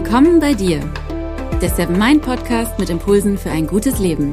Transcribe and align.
Willkommen 0.00 0.38
bei 0.38 0.54
dir, 0.54 0.78
der 1.60 1.70
Seven 1.70 1.98
Mind 1.98 2.22
Podcast 2.22 2.78
mit 2.78 2.88
Impulsen 2.88 3.36
für 3.36 3.50
ein 3.50 3.66
gutes 3.66 3.98
Leben. 3.98 4.32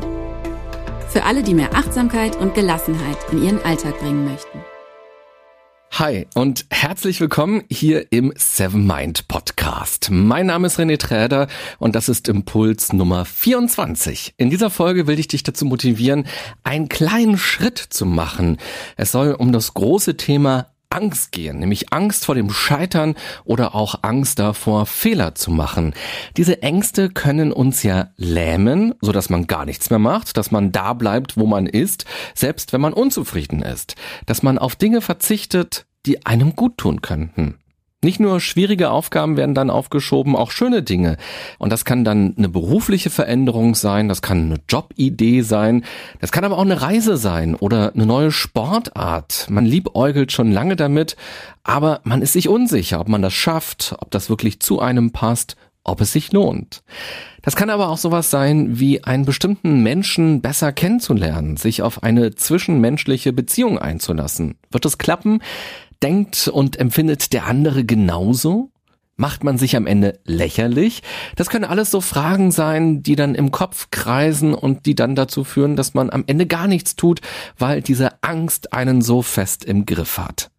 Für 1.09 1.23
alle, 1.23 1.41
die 1.41 1.55
mehr 1.55 1.73
Achtsamkeit 1.73 2.35
und 2.35 2.53
Gelassenheit 2.53 3.17
in 3.31 3.43
ihren 3.43 3.59
Alltag 3.63 3.97
bringen 3.97 4.25
möchten. 4.25 4.59
Hi 5.93 6.27
und 6.35 6.67
herzlich 6.69 7.19
willkommen 7.19 7.63
hier 7.67 8.11
im 8.11 8.31
Seven 8.35 8.85
Mind 8.85 9.27
Podcast. 9.27 10.09
Mein 10.11 10.45
Name 10.45 10.67
ist 10.67 10.77
René 10.77 10.99
Träder 10.99 11.47
und 11.79 11.95
das 11.95 12.09
ist 12.09 12.27
Impuls 12.27 12.93
Nummer 12.93 13.25
24. 13.25 14.35
In 14.37 14.51
dieser 14.51 14.69
Folge 14.69 15.07
will 15.07 15.17
ich 15.17 15.29
dich 15.29 15.41
dazu 15.41 15.65
motivieren, 15.65 16.27
einen 16.63 16.89
kleinen 16.89 17.39
Schritt 17.39 17.79
zu 17.79 18.05
machen. 18.05 18.57
Es 18.97 19.11
soll 19.11 19.33
um 19.33 19.51
das 19.51 19.73
große 19.73 20.15
Thema 20.15 20.74
Angst 20.95 21.33
gehen, 21.33 21.59
nämlich 21.59 21.91
Angst 21.91 22.25
vor 22.25 22.35
dem 22.35 22.49
Scheitern 22.49 23.15
oder 23.43 23.75
auch 23.75 23.95
Angst 24.01 24.39
davor, 24.39 24.85
Fehler 24.85 25.35
zu 25.35 25.51
machen. 25.51 25.93
Diese 26.37 26.61
Ängste 26.61 27.09
können 27.09 27.51
uns 27.51 27.83
ja 27.83 28.11
lähmen, 28.15 28.95
so 29.01 29.11
dass 29.11 29.29
man 29.29 29.45
gar 29.45 29.65
nichts 29.65 29.89
mehr 29.89 29.99
macht, 29.99 30.37
dass 30.37 30.51
man 30.51 30.71
da 30.71 30.93
bleibt, 30.93 31.35
wo 31.35 31.47
man 31.47 31.67
ist, 31.67 32.05
selbst 32.33 32.71
wenn 32.71 32.79
man 32.79 32.93
unzufrieden 32.93 33.61
ist, 33.61 33.95
dass 34.25 34.41
man 34.41 34.57
auf 34.57 34.77
Dinge 34.77 35.01
verzichtet, 35.01 35.85
die 36.05 36.25
einem 36.25 36.55
gut 36.55 36.77
tun 36.77 37.01
könnten. 37.01 37.57
Nicht 38.05 38.19
nur 38.19 38.39
schwierige 38.39 38.91
Aufgaben 38.91 39.35
werden 39.35 39.55
dann 39.55 39.71
aufgeschoben, 39.71 40.35
auch 40.35 40.51
schöne 40.51 40.83
Dinge. 40.83 41.17
Und 41.57 41.71
das 41.71 41.85
kann 41.85 42.03
dann 42.03 42.35
eine 42.37 42.49
berufliche 42.49 43.09
Veränderung 43.09 43.73
sein, 43.73 44.09
das 44.09 44.21
kann 44.21 44.45
eine 44.45 44.59
Jobidee 44.69 45.41
sein, 45.41 45.83
das 46.21 46.31
kann 46.31 46.43
aber 46.43 46.59
auch 46.59 46.61
eine 46.61 46.83
Reise 46.83 47.17
sein 47.17 47.55
oder 47.55 47.95
eine 47.95 48.05
neue 48.05 48.31
Sportart. 48.31 49.47
Man 49.49 49.65
liebäugelt 49.65 50.31
schon 50.31 50.51
lange 50.51 50.75
damit, 50.75 51.15
aber 51.63 52.01
man 52.03 52.21
ist 52.21 52.33
sich 52.33 52.47
unsicher, 52.47 52.99
ob 52.99 53.07
man 53.07 53.23
das 53.23 53.33
schafft, 53.33 53.95
ob 53.97 54.11
das 54.11 54.29
wirklich 54.29 54.59
zu 54.59 54.79
einem 54.79 55.09
passt, 55.09 55.55
ob 55.83 55.99
es 55.99 56.11
sich 56.11 56.31
lohnt. 56.31 56.83
Das 57.41 57.55
kann 57.55 57.69
aber 57.69 57.89
auch 57.89 57.97
sowas 57.97 58.31
sein, 58.31 58.79
wie 58.79 59.03
einen 59.03 59.23
bestimmten 59.23 59.83
Menschen 59.83 60.41
besser 60.41 60.73
kennenzulernen, 60.73 61.57
sich 61.57 61.83
auf 61.83 62.01
eine 62.03 62.33
zwischenmenschliche 62.33 63.33
Beziehung 63.33 63.77
einzulassen. 63.77 64.57
Wird 64.71 64.85
es 64.85 64.97
klappen? 64.97 65.41
Denkt 66.03 66.47
und 66.47 66.77
empfindet 66.77 67.33
der 67.33 67.45
andere 67.45 67.85
genauso? 67.85 68.71
Macht 69.17 69.45
man 69.45 69.57
sich 69.57 69.77
am 69.77 69.87
Ende 69.87 70.19
lächerlich? 70.25 71.01
Das 71.37 71.49
können 71.49 71.63
alles 71.63 71.89
so 71.89 72.01
Fragen 72.01 72.51
sein, 72.51 73.01
die 73.01 73.15
dann 73.15 73.33
im 73.33 73.51
Kopf 73.51 73.87
kreisen 73.89 74.53
und 74.53 74.85
die 74.85 74.95
dann 74.95 75.15
dazu 75.15 75.45
führen, 75.45 75.77
dass 75.77 75.93
man 75.93 76.09
am 76.09 76.25
Ende 76.27 76.45
gar 76.45 76.67
nichts 76.67 76.97
tut, 76.97 77.21
weil 77.57 77.81
diese 77.81 78.21
Angst 78.21 78.73
einen 78.73 79.01
so 79.01 79.21
fest 79.21 79.63
im 79.63 79.85
Griff 79.85 80.17
hat. 80.17 80.51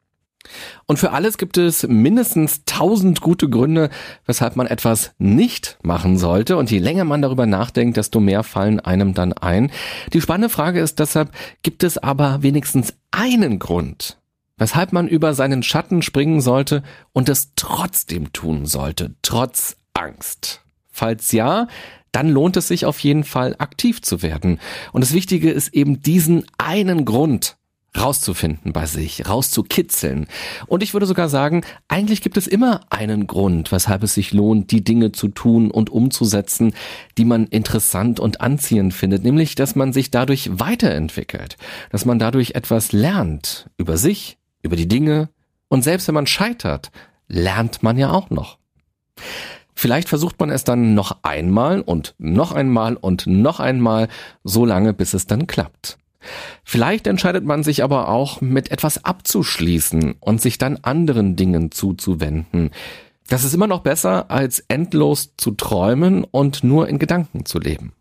Und 0.87 0.98
für 0.98 1.12
alles 1.12 1.39
gibt 1.39 1.59
es 1.59 1.87
mindestens 1.87 2.64
tausend 2.64 3.20
gute 3.20 3.48
Gründe, 3.48 3.91
weshalb 4.25 4.57
man 4.57 4.67
etwas 4.67 5.12
nicht 5.19 5.79
machen 5.83 6.17
sollte. 6.17 6.57
Und 6.57 6.70
je 6.70 6.79
länger 6.79 7.05
man 7.05 7.23
darüber 7.23 7.47
nachdenkt, 7.47 7.97
desto 7.97 8.20
mehr 8.20 8.42
fallen 8.42 8.81
einem 8.81 9.14
dann 9.14 9.33
ein. 9.33 9.70
Die 10.12 10.20
spannende 10.20 10.48
Frage 10.48 10.81
ist 10.81 10.98
deshalb, 10.98 11.31
gibt 11.62 11.83
es 11.83 11.98
aber 11.98 12.42
wenigstens 12.42 12.95
einen 13.11 13.59
Grund, 13.59 14.19
weshalb 14.57 14.93
man 14.93 15.09
über 15.09 15.35
seinen 15.35 15.62
Schatten 15.62 16.03
springen 16.03 16.41
sollte 16.41 16.83
und 17.12 17.29
es 17.29 17.53
trotzdem 17.57 18.33
tun 18.33 18.67
sollte, 18.67 19.15
trotz 19.23 19.77
Angst. 19.95 20.63
Falls 20.91 21.33
ja, 21.33 21.69
dann 22.13 22.31
lohnt 22.31 22.57
es 22.57 22.69
sich 22.69 22.87
auf 22.87 22.98
jeden 23.01 23.25
Fall 23.25 23.55
aktiv 23.59 24.01
zu 24.01 24.23
werden. 24.23 24.59
Und 24.93 25.03
das 25.03 25.13
Wichtige 25.13 25.51
ist 25.51 25.75
eben 25.75 26.01
diesen 26.01 26.45
einen 26.57 27.05
Grund 27.05 27.57
rauszufinden 27.98 28.73
bei 28.73 28.86
sich, 28.86 29.29
rauszukitzeln. 29.29 30.27
Und 30.67 30.83
ich 30.83 30.92
würde 30.92 31.07
sogar 31.07 31.29
sagen, 31.29 31.63
eigentlich 31.89 32.23
gibt 32.23 32.36
es 32.36 32.47
immer 32.47 32.80
einen 32.91 33.27
Grund, 33.27 33.73
weshalb 33.73 34.03
es 34.03 34.14
sich 34.14 34.33
lohnt, 34.33 34.70
die 34.70 34.85
Dinge 34.85 35.13
zu 35.13 35.29
tun 35.29 35.70
und 35.70 35.91
umzusetzen, 35.91 36.75
die 37.19 37.25
man 37.25 37.47
interessant 37.47 38.20
und 38.20 38.41
anziehend 38.41 38.95
findet, 38.95 39.25
nämlich, 39.25 39.55
dass 39.55 39.77
man 39.77 39.92
sich 39.92 40.11
dadurch 40.11 40.51
weiterentwickelt, 40.53 41.57
dass 41.91 42.05
man 42.05 42.19
dadurch 42.19 42.53
etwas 42.55 42.92
lernt 42.92 43.70
über 43.77 43.97
sich, 43.97 44.39
über 44.62 44.77
die 44.77 44.89
Dinge 44.89 45.28
und 45.68 45.83
selbst 45.83 46.08
wenn 46.08 46.14
man 46.14 46.27
scheitert, 46.27 46.90
lernt 47.28 47.83
man 47.83 47.98
ja 47.98 48.11
auch 48.11 48.30
noch. 48.30 48.58
Vielleicht 49.74 50.08
versucht 50.08 50.40
man 50.40 50.50
es 50.50 50.64
dann 50.64 50.94
noch 50.94 51.18
einmal 51.22 51.83
und 51.83 52.14
noch 52.18 52.52
einmal 52.52 52.96
und 52.96 53.27
noch 53.27 53.61
einmal, 53.61 54.08
so 54.42 54.64
lange, 54.64 54.94
bis 54.94 55.12
es 55.12 55.27
dann 55.27 55.46
klappt. 55.46 55.98
Vielleicht 56.64 57.06
entscheidet 57.06 57.44
man 57.44 57.62
sich 57.62 57.84
aber 57.84 58.08
auch, 58.08 58.40
mit 58.40 58.70
etwas 58.70 59.05
abzuschließen 59.05 60.17
und 60.18 60.40
sich 60.40 60.58
dann 60.58 60.78
anderen 60.83 61.36
Dingen 61.36 61.70
zuzuwenden. 61.70 62.70
Das 63.28 63.44
ist 63.44 63.55
immer 63.55 63.67
noch 63.67 63.80
besser, 63.80 64.30
als 64.30 64.61
endlos 64.68 65.34
zu 65.36 65.52
träumen 65.52 66.24
und 66.24 66.64
nur 66.64 66.88
in 66.88 66.98
Gedanken 66.98 67.44
zu 67.44 67.58
leben. 67.58 67.92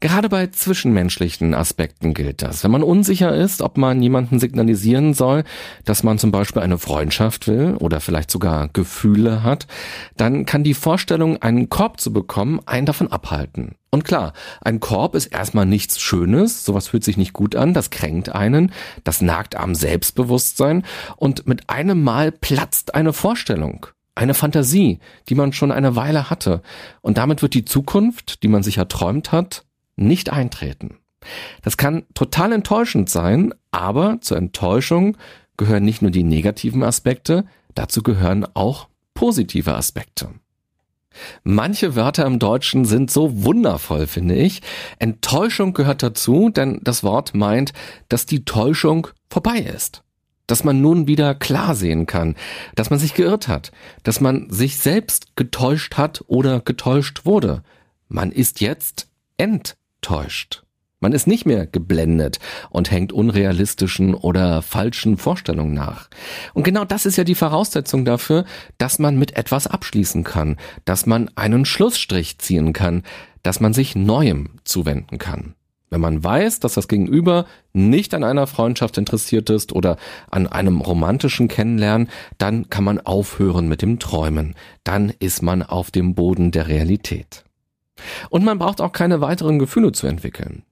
Gerade 0.00 0.28
bei 0.28 0.46
zwischenmenschlichen 0.48 1.54
Aspekten 1.54 2.14
gilt 2.14 2.42
das. 2.42 2.64
Wenn 2.64 2.70
man 2.70 2.82
unsicher 2.82 3.34
ist, 3.34 3.62
ob 3.62 3.78
man 3.78 4.02
jemanden 4.02 4.38
signalisieren 4.38 5.14
soll, 5.14 5.44
dass 5.84 6.02
man 6.02 6.18
zum 6.18 6.30
Beispiel 6.30 6.62
eine 6.62 6.78
Freundschaft 6.78 7.48
will 7.48 7.76
oder 7.78 8.00
vielleicht 8.00 8.30
sogar 8.30 8.68
Gefühle 8.68 9.42
hat, 9.42 9.66
dann 10.16 10.46
kann 10.46 10.64
die 10.64 10.74
Vorstellung, 10.74 11.40
einen 11.42 11.68
Korb 11.68 12.00
zu 12.00 12.12
bekommen, 12.12 12.60
einen 12.66 12.86
davon 12.86 13.10
abhalten. 13.10 13.76
Und 13.90 14.04
klar, 14.04 14.32
ein 14.60 14.80
Korb 14.80 15.14
ist 15.14 15.26
erstmal 15.26 15.66
nichts 15.66 16.00
Schönes, 16.00 16.64
sowas 16.64 16.88
fühlt 16.88 17.04
sich 17.04 17.16
nicht 17.16 17.32
gut 17.32 17.54
an, 17.54 17.74
das 17.74 17.90
kränkt 17.90 18.28
einen, 18.28 18.72
das 19.04 19.22
nagt 19.22 19.54
am 19.54 19.76
Selbstbewusstsein 19.76 20.84
und 21.16 21.46
mit 21.46 21.70
einem 21.70 22.02
Mal 22.02 22.32
platzt 22.32 22.96
eine 22.96 23.12
Vorstellung. 23.12 23.86
Eine 24.14 24.34
Fantasie, 24.34 25.00
die 25.28 25.34
man 25.34 25.52
schon 25.52 25.72
eine 25.72 25.96
Weile 25.96 26.30
hatte. 26.30 26.62
Und 27.00 27.18
damit 27.18 27.42
wird 27.42 27.54
die 27.54 27.64
Zukunft, 27.64 28.42
die 28.42 28.48
man 28.48 28.62
sich 28.62 28.78
erträumt 28.78 29.32
hat, 29.32 29.64
nicht 29.96 30.30
eintreten. 30.30 30.98
Das 31.62 31.76
kann 31.76 32.04
total 32.14 32.52
enttäuschend 32.52 33.08
sein, 33.08 33.54
aber 33.70 34.20
zur 34.20 34.36
Enttäuschung 34.36 35.16
gehören 35.56 35.84
nicht 35.84 36.02
nur 36.02 36.10
die 36.10 36.22
negativen 36.22 36.82
Aspekte, 36.82 37.44
dazu 37.74 38.02
gehören 38.02 38.46
auch 38.54 38.88
positive 39.14 39.74
Aspekte. 39.74 40.28
Manche 41.44 41.94
Wörter 41.94 42.26
im 42.26 42.38
Deutschen 42.40 42.84
sind 42.84 43.10
so 43.10 43.44
wundervoll, 43.44 44.06
finde 44.06 44.34
ich. 44.34 44.62
Enttäuschung 44.98 45.72
gehört 45.72 46.02
dazu, 46.02 46.50
denn 46.50 46.80
das 46.82 47.04
Wort 47.04 47.34
meint, 47.34 47.72
dass 48.08 48.26
die 48.26 48.44
Täuschung 48.44 49.06
vorbei 49.30 49.58
ist 49.58 50.03
dass 50.46 50.64
man 50.64 50.80
nun 50.80 51.06
wieder 51.06 51.34
klar 51.34 51.74
sehen 51.74 52.06
kann, 52.06 52.34
dass 52.74 52.90
man 52.90 52.98
sich 52.98 53.14
geirrt 53.14 53.48
hat, 53.48 53.72
dass 54.02 54.20
man 54.20 54.50
sich 54.50 54.78
selbst 54.78 55.36
getäuscht 55.36 55.96
hat 55.96 56.24
oder 56.26 56.60
getäuscht 56.60 57.24
wurde. 57.24 57.62
Man 58.08 58.30
ist 58.30 58.60
jetzt 58.60 59.08
enttäuscht. 59.36 60.64
Man 61.04 61.12
ist 61.12 61.26
nicht 61.26 61.44
mehr 61.44 61.66
geblendet 61.66 62.38
und 62.70 62.90
hängt 62.90 63.12
unrealistischen 63.12 64.14
oder 64.14 64.62
falschen 64.62 65.18
Vorstellungen 65.18 65.74
nach. 65.74 66.08
Und 66.54 66.62
genau 66.62 66.86
das 66.86 67.04
ist 67.04 67.16
ja 67.16 67.24
die 67.24 67.34
Voraussetzung 67.34 68.06
dafür, 68.06 68.46
dass 68.78 68.98
man 68.98 69.18
mit 69.18 69.36
etwas 69.36 69.66
abschließen 69.66 70.24
kann, 70.24 70.56
dass 70.86 71.04
man 71.04 71.30
einen 71.36 71.66
Schlussstrich 71.66 72.38
ziehen 72.38 72.72
kann, 72.72 73.02
dass 73.42 73.60
man 73.60 73.74
sich 73.74 73.94
Neuem 73.94 74.60
zuwenden 74.64 75.18
kann. 75.18 75.54
Wenn 75.94 76.00
man 76.00 76.24
weiß, 76.24 76.58
dass 76.58 76.74
das 76.74 76.88
Gegenüber 76.88 77.46
nicht 77.72 78.14
an 78.14 78.24
einer 78.24 78.48
Freundschaft 78.48 78.98
interessiert 78.98 79.48
ist 79.48 79.72
oder 79.72 79.96
an 80.28 80.48
einem 80.48 80.80
romantischen 80.80 81.46
Kennenlernen, 81.46 82.08
dann 82.36 82.68
kann 82.68 82.82
man 82.82 82.98
aufhören 82.98 83.68
mit 83.68 83.80
dem 83.80 84.00
Träumen. 84.00 84.56
Dann 84.82 85.12
ist 85.20 85.40
man 85.40 85.62
auf 85.62 85.92
dem 85.92 86.16
Boden 86.16 86.50
der 86.50 86.66
Realität. 86.66 87.44
Und 88.28 88.44
man 88.44 88.58
braucht 88.58 88.80
auch 88.80 88.90
keine 88.90 89.20
weiteren 89.20 89.60
Gefühle 89.60 89.92
zu 89.92 90.08
entwickeln. 90.08 90.64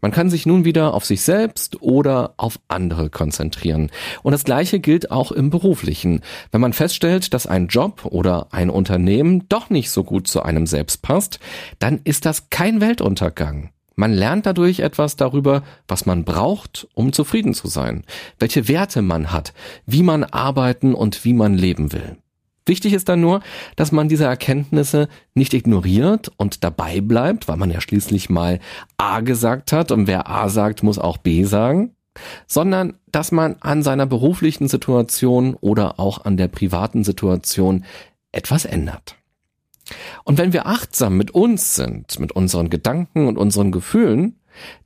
Man 0.00 0.12
kann 0.12 0.30
sich 0.30 0.46
nun 0.46 0.64
wieder 0.64 0.94
auf 0.94 1.04
sich 1.04 1.22
selbst 1.22 1.82
oder 1.82 2.34
auf 2.36 2.60
andere 2.68 3.10
konzentrieren. 3.10 3.90
Und 4.22 4.30
das 4.30 4.44
Gleiche 4.44 4.78
gilt 4.78 5.10
auch 5.10 5.32
im 5.32 5.50
beruflichen. 5.50 6.20
Wenn 6.52 6.60
man 6.60 6.74
feststellt, 6.74 7.34
dass 7.34 7.48
ein 7.48 7.66
Job 7.66 8.04
oder 8.04 8.46
ein 8.52 8.70
Unternehmen 8.70 9.48
doch 9.48 9.68
nicht 9.68 9.90
so 9.90 10.04
gut 10.04 10.28
zu 10.28 10.44
einem 10.44 10.68
selbst 10.68 11.02
passt, 11.02 11.40
dann 11.80 12.00
ist 12.04 12.24
das 12.24 12.50
kein 12.50 12.80
Weltuntergang. 12.80 13.70
Man 13.96 14.12
lernt 14.12 14.46
dadurch 14.46 14.80
etwas 14.80 15.16
darüber, 15.16 15.62
was 15.88 16.06
man 16.06 16.24
braucht, 16.24 16.88
um 16.94 17.12
zufrieden 17.12 17.54
zu 17.54 17.68
sein, 17.68 18.04
welche 18.38 18.68
Werte 18.68 19.02
man 19.02 19.32
hat, 19.32 19.52
wie 19.86 20.02
man 20.02 20.24
arbeiten 20.24 20.94
und 20.94 21.24
wie 21.24 21.34
man 21.34 21.54
leben 21.54 21.92
will. 21.92 22.16
Wichtig 22.66 22.92
ist 22.92 23.08
dann 23.08 23.20
nur, 23.20 23.40
dass 23.76 23.90
man 23.90 24.08
diese 24.08 24.24
Erkenntnisse 24.24 25.08
nicht 25.34 25.54
ignoriert 25.54 26.30
und 26.36 26.62
dabei 26.62 27.00
bleibt, 27.00 27.48
weil 27.48 27.56
man 27.56 27.70
ja 27.70 27.80
schließlich 27.80 28.30
mal 28.30 28.60
A 28.96 29.20
gesagt 29.20 29.72
hat 29.72 29.90
und 29.90 30.06
wer 30.06 30.28
A 30.28 30.48
sagt, 30.48 30.82
muss 30.82 30.98
auch 30.98 31.16
B 31.16 31.44
sagen, 31.44 31.96
sondern 32.46 32.96
dass 33.10 33.32
man 33.32 33.56
an 33.60 33.82
seiner 33.82 34.06
beruflichen 34.06 34.68
Situation 34.68 35.54
oder 35.54 35.98
auch 35.98 36.24
an 36.24 36.36
der 36.36 36.48
privaten 36.48 37.02
Situation 37.02 37.84
etwas 38.32 38.64
ändert. 38.64 39.16
Und 40.24 40.38
wenn 40.38 40.52
wir 40.52 40.66
achtsam 40.66 41.16
mit 41.16 41.32
uns 41.32 41.74
sind, 41.74 42.18
mit 42.18 42.32
unseren 42.32 42.70
Gedanken 42.70 43.26
und 43.26 43.38
unseren 43.38 43.72
Gefühlen, 43.72 44.36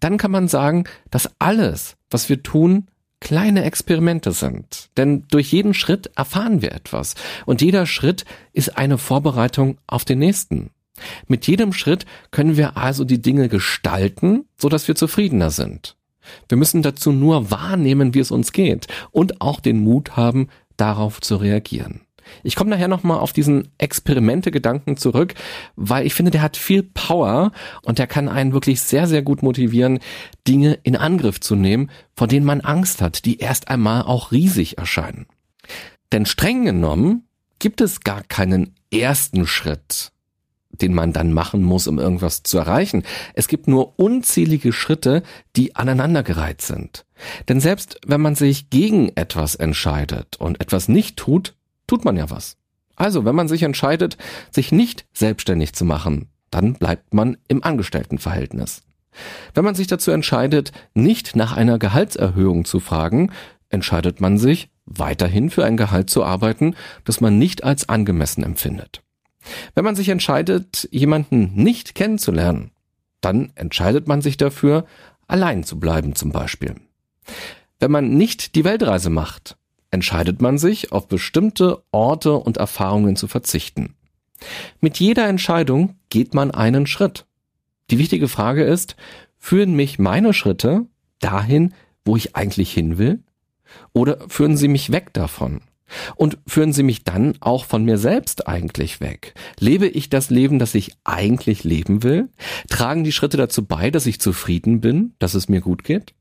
dann 0.00 0.18
kann 0.18 0.30
man 0.30 0.48
sagen, 0.48 0.84
dass 1.10 1.30
alles, 1.38 1.96
was 2.10 2.28
wir 2.28 2.42
tun, 2.42 2.88
kleine 3.20 3.64
Experimente 3.64 4.32
sind. 4.32 4.90
Denn 4.96 5.24
durch 5.30 5.52
jeden 5.52 5.74
Schritt 5.74 6.10
erfahren 6.14 6.62
wir 6.62 6.72
etwas. 6.72 7.14
Und 7.46 7.62
jeder 7.62 7.86
Schritt 7.86 8.24
ist 8.52 8.76
eine 8.76 8.98
Vorbereitung 8.98 9.78
auf 9.86 10.04
den 10.04 10.18
nächsten. 10.18 10.70
Mit 11.26 11.46
jedem 11.46 11.72
Schritt 11.72 12.06
können 12.30 12.56
wir 12.56 12.76
also 12.76 13.04
die 13.04 13.20
Dinge 13.20 13.48
gestalten, 13.48 14.44
so 14.56 14.68
dass 14.68 14.86
wir 14.86 14.94
zufriedener 14.94 15.50
sind. 15.50 15.96
Wir 16.48 16.56
müssen 16.56 16.82
dazu 16.82 17.12
nur 17.12 17.50
wahrnehmen, 17.50 18.14
wie 18.14 18.20
es 18.20 18.30
uns 18.30 18.52
geht 18.52 18.86
und 19.10 19.40
auch 19.40 19.60
den 19.60 19.80
Mut 19.80 20.16
haben, 20.16 20.48
darauf 20.76 21.20
zu 21.20 21.36
reagieren. 21.36 22.03
Ich 22.42 22.56
komme 22.56 22.70
nachher 22.70 22.88
nochmal 22.88 23.18
auf 23.18 23.32
diesen 23.32 23.68
Experimente-Gedanken 23.78 24.96
zurück, 24.96 25.34
weil 25.76 26.06
ich 26.06 26.14
finde, 26.14 26.30
der 26.30 26.42
hat 26.42 26.56
viel 26.56 26.82
Power 26.82 27.52
und 27.82 27.98
der 27.98 28.06
kann 28.06 28.28
einen 28.28 28.52
wirklich 28.52 28.80
sehr, 28.80 29.06
sehr 29.06 29.22
gut 29.22 29.42
motivieren, 29.42 30.00
Dinge 30.46 30.78
in 30.82 30.96
Angriff 30.96 31.40
zu 31.40 31.54
nehmen, 31.56 31.90
vor 32.16 32.26
denen 32.26 32.46
man 32.46 32.60
Angst 32.60 33.02
hat, 33.02 33.24
die 33.24 33.38
erst 33.38 33.68
einmal 33.68 34.02
auch 34.02 34.32
riesig 34.32 34.78
erscheinen. 34.78 35.26
Denn 36.12 36.26
streng 36.26 36.64
genommen 36.64 37.24
gibt 37.58 37.80
es 37.80 38.00
gar 38.00 38.22
keinen 38.22 38.74
ersten 38.92 39.46
Schritt, 39.46 40.12
den 40.70 40.94
man 40.94 41.12
dann 41.12 41.32
machen 41.32 41.62
muss, 41.62 41.86
um 41.86 41.98
irgendwas 41.98 42.42
zu 42.42 42.58
erreichen. 42.58 43.04
Es 43.34 43.48
gibt 43.48 43.68
nur 43.68 43.98
unzählige 43.98 44.72
Schritte, 44.72 45.22
die 45.56 45.76
aneinandergereiht 45.76 46.60
sind. 46.60 47.04
Denn 47.48 47.60
selbst 47.60 48.00
wenn 48.06 48.20
man 48.20 48.34
sich 48.34 48.70
gegen 48.70 49.10
etwas 49.14 49.54
entscheidet 49.54 50.36
und 50.36 50.60
etwas 50.60 50.88
nicht 50.88 51.16
tut, 51.16 51.54
tut 51.86 52.04
man 52.04 52.16
ja 52.16 52.30
was. 52.30 52.56
Also, 52.96 53.24
wenn 53.24 53.34
man 53.34 53.48
sich 53.48 53.62
entscheidet, 53.62 54.16
sich 54.50 54.72
nicht 54.72 55.06
selbstständig 55.12 55.72
zu 55.72 55.84
machen, 55.84 56.28
dann 56.50 56.74
bleibt 56.74 57.12
man 57.12 57.36
im 57.48 57.64
Angestelltenverhältnis. 57.64 58.82
Wenn 59.54 59.64
man 59.64 59.74
sich 59.74 59.86
dazu 59.86 60.10
entscheidet, 60.10 60.72
nicht 60.94 61.36
nach 61.36 61.56
einer 61.56 61.78
Gehaltserhöhung 61.78 62.64
zu 62.64 62.80
fragen, 62.80 63.32
entscheidet 63.68 64.20
man 64.20 64.38
sich, 64.38 64.70
weiterhin 64.86 65.50
für 65.50 65.64
ein 65.64 65.76
Gehalt 65.76 66.10
zu 66.10 66.24
arbeiten, 66.24 66.76
das 67.04 67.20
man 67.20 67.38
nicht 67.38 67.64
als 67.64 67.88
angemessen 67.88 68.44
empfindet. 68.44 69.02
Wenn 69.74 69.84
man 69.84 69.96
sich 69.96 70.08
entscheidet, 70.08 70.88
jemanden 70.90 71.52
nicht 71.54 71.94
kennenzulernen, 71.94 72.70
dann 73.20 73.52
entscheidet 73.54 74.06
man 74.06 74.22
sich 74.22 74.36
dafür, 74.36 74.86
allein 75.26 75.64
zu 75.64 75.78
bleiben 75.78 76.14
zum 76.14 76.32
Beispiel. 76.32 76.76
Wenn 77.78 77.90
man 77.90 78.10
nicht 78.10 78.54
die 78.54 78.64
Weltreise 78.64 79.10
macht, 79.10 79.56
entscheidet 79.94 80.42
man 80.42 80.58
sich, 80.58 80.92
auf 80.92 81.08
bestimmte 81.08 81.82
Orte 81.90 82.34
und 82.34 82.58
Erfahrungen 82.58 83.16
zu 83.16 83.28
verzichten. 83.28 83.94
Mit 84.80 84.98
jeder 84.98 85.26
Entscheidung 85.28 85.96
geht 86.10 86.34
man 86.34 86.50
einen 86.50 86.86
Schritt. 86.86 87.26
Die 87.90 87.98
wichtige 87.98 88.28
Frage 88.28 88.64
ist, 88.64 88.96
führen 89.38 89.74
mich 89.74 89.98
meine 89.98 90.34
Schritte 90.34 90.86
dahin, 91.20 91.72
wo 92.04 92.16
ich 92.16 92.36
eigentlich 92.36 92.72
hin 92.72 92.98
will? 92.98 93.22
Oder 93.92 94.18
führen 94.28 94.56
sie 94.56 94.68
mich 94.68 94.92
weg 94.92 95.12
davon? 95.12 95.62
Und 96.16 96.38
führen 96.46 96.72
sie 96.72 96.82
mich 96.82 97.04
dann 97.04 97.34
auch 97.40 97.64
von 97.64 97.84
mir 97.84 97.98
selbst 97.98 98.48
eigentlich 98.48 99.00
weg? 99.00 99.34
Lebe 99.60 99.86
ich 99.86 100.10
das 100.10 100.28
Leben, 100.30 100.58
das 100.58 100.74
ich 100.74 100.92
eigentlich 101.04 101.62
leben 101.62 102.02
will? 102.02 102.30
Tragen 102.68 103.04
die 103.04 103.12
Schritte 103.12 103.36
dazu 103.36 103.64
bei, 103.64 103.90
dass 103.90 104.06
ich 104.06 104.20
zufrieden 104.20 104.80
bin, 104.80 105.14
dass 105.18 105.34
es 105.34 105.48
mir 105.48 105.60
gut 105.60 105.84
geht? 105.84 106.14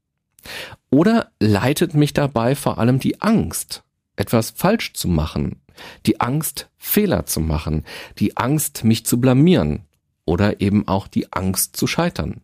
Oder 0.90 1.32
leitet 1.40 1.94
mich 1.94 2.14
dabei 2.14 2.56
vor 2.56 2.78
allem 2.78 3.00
die 3.00 3.22
Angst, 3.22 3.84
etwas 4.16 4.52
falsch 4.52 4.94
zu 4.94 5.08
machen, 5.08 5.62
die 6.06 6.22
Angst, 6.22 6.70
Fehler 6.78 7.26
zu 7.26 7.40
machen, 7.40 7.86
die 8.20 8.38
Angst, 8.38 8.84
mich 8.84 9.06
zu 9.06 9.20
blamieren 9.20 9.82
oder 10.26 10.62
eben 10.62 10.88
auch 10.88 11.08
die 11.08 11.32
Angst 11.34 11.76
zu 11.76 11.88
scheitern. 11.88 12.42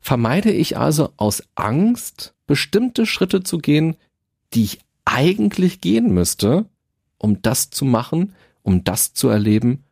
Vermeide 0.00 0.52
ich 0.52 0.76
also 0.76 1.12
aus 1.16 1.42
Angst, 1.54 2.34
bestimmte 2.46 3.06
Schritte 3.06 3.42
zu 3.42 3.58
gehen, 3.58 3.96
die 4.54 4.64
ich 4.64 4.80
eigentlich 5.04 5.80
gehen 5.80 6.12
müsste, 6.12 6.66
um 7.18 7.42
das 7.42 7.70
zu 7.70 7.84
machen, 7.84 8.34
um 8.62 8.84
das 8.84 9.12
zu 9.14 9.28
erleben, 9.28 9.84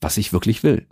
was 0.00 0.16
ich 0.16 0.32
wirklich 0.32 0.62
will. 0.62 0.86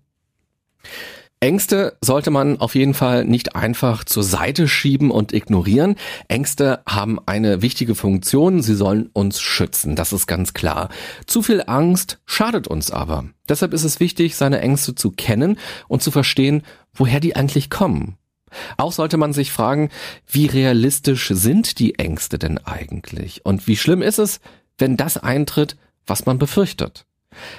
Ängste 1.43 1.97
sollte 2.01 2.31
man 2.31 2.61
auf 2.61 2.77
jeden 2.77 2.95
Fall 2.95 3.25
nicht 3.25 3.57
einfach 3.57 4.05
zur 4.05 4.23
Seite 4.23 4.69
schieben 4.69 5.11
und 5.11 5.33
ignorieren. 5.33 5.97
Ängste 6.29 6.83
haben 6.87 7.19
eine 7.27 7.63
wichtige 7.63 7.97
Funktion, 7.97 8.63
sie 8.63 8.77
sollen 8.77 9.11
uns 9.13 9.41
schützen, 9.41 9.97
das 9.97 10.13
ist 10.13 10.29
ganz 10.29 10.55
klar. 10.55 10.89
Zu 11.27 11.43
viel 11.43 11.65
Angst 11.67 12.21
schadet 12.27 12.69
uns 12.69 12.93
aber. 12.93 13.25
Deshalb 13.49 13.73
ist 13.73 13.83
es 13.83 13.99
wichtig, 13.99 14.37
seine 14.37 14.61
Ängste 14.61 14.95
zu 14.95 15.11
kennen 15.11 15.59
und 15.89 16.01
zu 16.01 16.13
verstehen, 16.13 16.63
woher 16.95 17.19
die 17.19 17.35
eigentlich 17.35 17.71
kommen. 17.71 18.19
Auch 18.77 18.93
sollte 18.93 19.17
man 19.17 19.33
sich 19.33 19.51
fragen, 19.51 19.89
wie 20.29 20.47
realistisch 20.47 21.27
sind 21.27 21.81
die 21.81 21.99
Ängste 21.99 22.39
denn 22.39 22.59
eigentlich? 22.59 23.45
Und 23.45 23.67
wie 23.67 23.77
schlimm 23.77 24.01
ist 24.01 24.21
es, 24.21 24.39
wenn 24.79 24.97
das 24.97 25.17
eintritt, 25.17 25.77
was 26.07 26.25
man 26.25 26.39
befürchtet? 26.39 27.05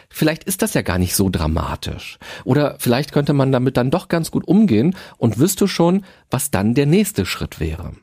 Vielleicht 0.09 0.43
ist 0.43 0.61
das 0.61 0.73
ja 0.73 0.81
gar 0.81 0.97
nicht 0.97 1.15
so 1.15 1.29
dramatisch. 1.29 2.17
Oder 2.43 2.75
vielleicht 2.79 3.11
könnte 3.11 3.33
man 3.33 3.51
damit 3.51 3.77
dann 3.77 3.91
doch 3.91 4.07
ganz 4.07 4.31
gut 4.31 4.47
umgehen 4.47 4.95
und 5.17 5.39
wüsste 5.39 5.67
schon, 5.67 6.05
was 6.29 6.51
dann 6.51 6.73
der 6.73 6.85
nächste 6.85 7.25
Schritt 7.25 7.59
wäre. 7.59 7.93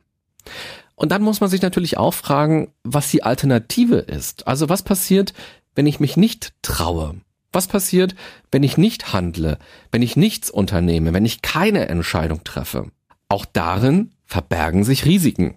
Und 0.94 1.12
dann 1.12 1.22
muss 1.22 1.40
man 1.40 1.48
sich 1.48 1.62
natürlich 1.62 1.96
auch 1.96 2.12
fragen, 2.12 2.72
was 2.84 3.10
die 3.10 3.22
Alternative 3.22 3.96
ist. 3.96 4.46
Also 4.46 4.68
was 4.68 4.82
passiert, 4.82 5.32
wenn 5.74 5.86
ich 5.86 6.00
mich 6.00 6.16
nicht 6.16 6.52
traue? 6.62 7.16
Was 7.52 7.66
passiert, 7.66 8.14
wenn 8.52 8.62
ich 8.62 8.76
nicht 8.76 9.12
handle, 9.12 9.58
wenn 9.90 10.02
ich 10.02 10.16
nichts 10.16 10.50
unternehme, 10.50 11.12
wenn 11.12 11.24
ich 11.24 11.42
keine 11.42 11.88
Entscheidung 11.88 12.44
treffe? 12.44 12.90
Auch 13.28 13.44
darin 13.44 14.12
verbergen 14.26 14.84
sich 14.84 15.04
Risiken. 15.04 15.56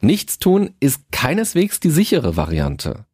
Nichts 0.00 0.38
tun 0.38 0.74
ist 0.80 1.00
keineswegs 1.12 1.78
die 1.78 1.90
sichere 1.90 2.36
Variante. 2.36 3.06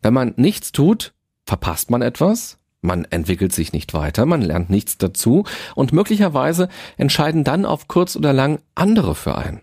Wenn 0.00 0.14
man 0.14 0.32
nichts 0.36 0.72
tut, 0.72 1.12
verpasst 1.50 1.90
man 1.90 2.00
etwas, 2.00 2.58
man 2.80 3.06
entwickelt 3.06 3.52
sich 3.52 3.72
nicht 3.72 3.92
weiter, 3.92 4.24
man 4.24 4.40
lernt 4.40 4.70
nichts 4.70 4.98
dazu 4.98 5.42
und 5.74 5.92
möglicherweise 5.92 6.68
entscheiden 6.96 7.42
dann 7.42 7.64
auf 7.64 7.88
kurz 7.88 8.14
oder 8.14 8.32
lang 8.32 8.60
andere 8.76 9.16
für 9.16 9.36
einen. 9.36 9.60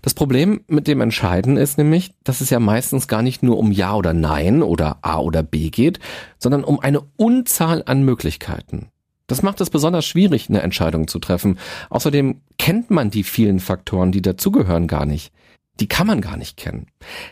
Das 0.00 0.14
Problem 0.14 0.62
mit 0.66 0.88
dem 0.88 1.02
Entscheiden 1.02 1.58
ist 1.58 1.76
nämlich, 1.76 2.14
dass 2.24 2.40
es 2.40 2.48
ja 2.48 2.58
meistens 2.58 3.06
gar 3.06 3.20
nicht 3.20 3.42
nur 3.42 3.58
um 3.58 3.70
Ja 3.70 3.96
oder 3.96 4.14
Nein 4.14 4.62
oder 4.62 4.96
A 5.02 5.18
oder 5.18 5.42
B 5.42 5.68
geht, 5.68 6.00
sondern 6.38 6.64
um 6.64 6.80
eine 6.80 7.02
Unzahl 7.18 7.82
an 7.84 8.02
Möglichkeiten. 8.02 8.88
Das 9.26 9.42
macht 9.42 9.60
es 9.60 9.68
besonders 9.68 10.06
schwierig, 10.06 10.48
eine 10.48 10.62
Entscheidung 10.62 11.06
zu 11.06 11.18
treffen. 11.18 11.58
Außerdem 11.90 12.40
kennt 12.56 12.90
man 12.90 13.10
die 13.10 13.24
vielen 13.24 13.60
Faktoren, 13.60 14.10
die 14.10 14.22
dazugehören, 14.22 14.86
gar 14.86 15.04
nicht. 15.04 15.34
Die 15.80 15.86
kann 15.86 16.06
man 16.06 16.22
gar 16.22 16.38
nicht 16.38 16.56
kennen. 16.56 16.86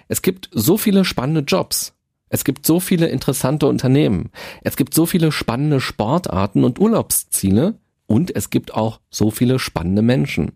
Es 0.08 0.20
gibt 0.20 0.50
so 0.52 0.76
viele 0.76 1.06
spannende 1.06 1.40
Jobs, 1.40 1.95
es 2.28 2.44
gibt 2.44 2.66
so 2.66 2.80
viele 2.80 3.06
interessante 3.06 3.66
Unternehmen. 3.66 4.30
Es 4.62 4.76
gibt 4.76 4.94
so 4.94 5.06
viele 5.06 5.30
spannende 5.30 5.80
Sportarten 5.80 6.64
und 6.64 6.78
Urlaubsziele. 6.78 7.78
Und 8.06 8.34
es 8.34 8.50
gibt 8.50 8.74
auch 8.74 9.00
so 9.10 9.30
viele 9.30 9.58
spannende 9.58 10.02
Menschen. 10.02 10.52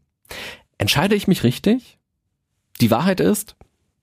Entscheide 0.78 1.14
ich 1.14 1.28
mich 1.28 1.42
richtig? 1.42 1.98
Die 2.80 2.90
Wahrheit 2.90 3.20
ist, 3.20 3.56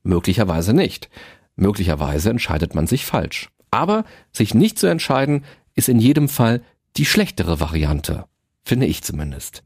möglicherweise 0.04 0.74
nicht. 0.74 1.10
Möglicherweise 1.56 2.30
entscheidet 2.30 2.76
man 2.76 2.88
sich 2.88 3.06
falsch. 3.06 3.50
Aber 3.72 4.06
sich 4.32 4.54
nicht 4.54 4.78
zu 4.78 4.88
entscheiden, 4.88 5.44
ist 5.76 5.90
in 5.90 6.00
jedem 6.00 6.30
Fall 6.30 6.62
die 6.98 7.06
schlechtere 7.06 7.60
Variante. 7.60 8.26
Finde 8.64 8.86
ich 8.86 9.04
zumindest. 9.04 9.64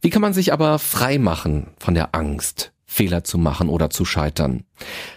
Wie 0.00 0.10
kann 0.10 0.22
man 0.22 0.32
sich 0.32 0.52
aber 0.52 0.78
frei 0.78 1.18
machen 1.18 1.68
von 1.78 1.94
der 1.94 2.14
Angst, 2.14 2.72
Fehler 2.92 3.24
zu 3.24 3.38
machen 3.38 3.68
oder 3.68 3.90
zu 3.90 4.04
scheitern? 4.04 4.64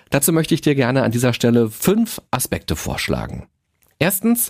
Dazu 0.10 0.32
möchte 0.32 0.54
ich 0.54 0.62
dir 0.62 0.76
gerne 0.76 1.04
an 1.04 1.12
dieser 1.12 1.34
Stelle 1.34 1.70
fünf 1.70 2.22
Aspekte 2.32 2.76
vorschlagen. 2.76 3.48
Erstens, 4.00 4.50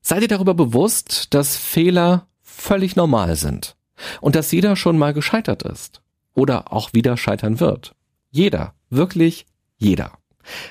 sei 0.00 0.20
dir 0.20 0.28
darüber 0.28 0.54
bewusst, 0.54 1.34
dass 1.34 1.56
Fehler 1.56 2.26
völlig 2.42 2.96
normal 2.96 3.36
sind 3.36 3.76
und 4.20 4.34
dass 4.34 4.52
jeder 4.52 4.76
schon 4.76 4.98
mal 4.98 5.12
gescheitert 5.12 5.62
ist 5.62 6.02
oder 6.34 6.72
auch 6.72 6.92
wieder 6.92 7.16
scheitern 7.16 7.60
wird. 7.60 7.94
Jeder, 8.30 8.74
wirklich 8.88 9.46
jeder. 9.76 10.12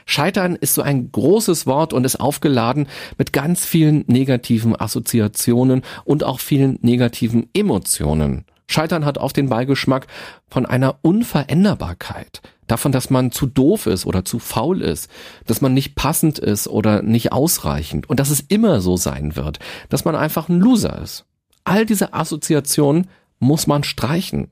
Scheitern 0.05 0.55
ist 0.55 0.73
so 0.73 0.81
ein 0.81 1.11
großes 1.11 1.65
Wort 1.65 1.93
und 1.93 2.05
ist 2.05 2.19
aufgeladen 2.19 2.87
mit 3.17 3.31
ganz 3.31 3.65
vielen 3.65 4.03
negativen 4.07 4.75
Assoziationen 4.75 5.83
und 6.03 6.23
auch 6.23 6.39
vielen 6.39 6.77
negativen 6.81 7.49
Emotionen. 7.53 8.45
Scheitern 8.71 9.05
hat 9.05 9.17
oft 9.17 9.37
den 9.37 9.49
Beigeschmack 9.49 10.07
von 10.47 10.65
einer 10.65 10.95
Unveränderbarkeit, 11.01 12.41
davon, 12.67 12.91
dass 12.91 13.09
man 13.09 13.31
zu 13.31 13.45
doof 13.45 13.85
ist 13.85 14.05
oder 14.05 14.25
zu 14.25 14.39
faul 14.39 14.81
ist, 14.81 15.09
dass 15.45 15.61
man 15.61 15.73
nicht 15.73 15.95
passend 15.95 16.39
ist 16.39 16.67
oder 16.67 17.01
nicht 17.01 17.31
ausreichend 17.31 18.09
und 18.09 18.19
dass 18.19 18.29
es 18.29 18.39
immer 18.39 18.81
so 18.81 18.97
sein 18.97 19.35
wird, 19.35 19.59
dass 19.89 20.05
man 20.05 20.15
einfach 20.15 20.49
ein 20.49 20.59
Loser 20.59 21.01
ist. 21.01 21.25
All 21.63 21.85
diese 21.85 22.13
Assoziationen 22.13 23.07
muss 23.39 23.67
man 23.67 23.83
streichen 23.83 24.49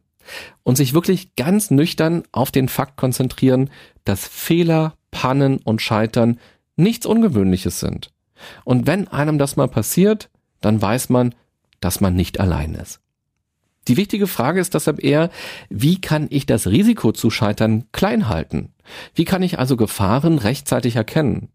und 0.64 0.76
sich 0.76 0.94
wirklich 0.94 1.36
ganz 1.36 1.72
nüchtern 1.72 2.24
auf 2.32 2.52
den 2.52 2.68
Fakt 2.68 2.98
konzentrieren, 2.98 3.70
dass 4.04 4.28
Fehler, 4.28 4.94
Pannen 5.12 5.58
und 5.58 5.82
Scheitern 5.82 6.40
nichts 6.76 7.06
Ungewöhnliches 7.06 7.80
sind. 7.80 8.12
Und 8.64 8.88
wenn 8.88 9.08
einem 9.08 9.38
das 9.38 9.56
mal 9.56 9.68
passiert, 9.68 10.30
dann 10.62 10.82
weiß 10.82 11.10
man, 11.10 11.36
dass 11.80 12.02
man 12.02 12.16
nicht 12.16 12.40
allein 12.40 12.76
ist. 12.76 13.00
Die 13.89 13.98
wichtige 13.98 14.27
Frage 14.27 14.60
ist 14.60 14.75
deshalb 14.75 15.03
eher, 15.03 15.31
wie 15.69 16.00
kann 16.00 16.27
ich 16.29 16.46
das 16.46 16.67
Risiko 16.67 17.12
zu 17.12 17.31
scheitern 17.31 17.86
klein 17.91 18.29
halten? 18.29 18.72
Wie 19.15 19.25
kann 19.25 19.41
ich 19.41 19.58
also 19.58 19.77
Gefahren 19.77 20.38
rechtzeitig 20.38 20.96
erkennen? 20.96 21.50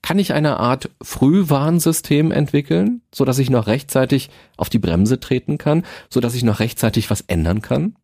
Kann 0.00 0.18
ich 0.18 0.32
eine 0.32 0.58
Art 0.58 0.88
Frühwarnsystem 1.02 2.32
entwickeln, 2.32 3.02
so 3.14 3.26
dass 3.26 3.38
ich 3.38 3.50
noch 3.50 3.66
rechtzeitig 3.66 4.30
auf 4.56 4.70
die 4.70 4.78
Bremse 4.78 5.20
treten 5.20 5.58
kann, 5.58 5.84
so 6.08 6.20
dass 6.20 6.34
ich 6.34 6.42
noch 6.42 6.58
rechtzeitig 6.58 7.10
was 7.10 7.20
ändern 7.20 7.60
kann? 7.60 7.96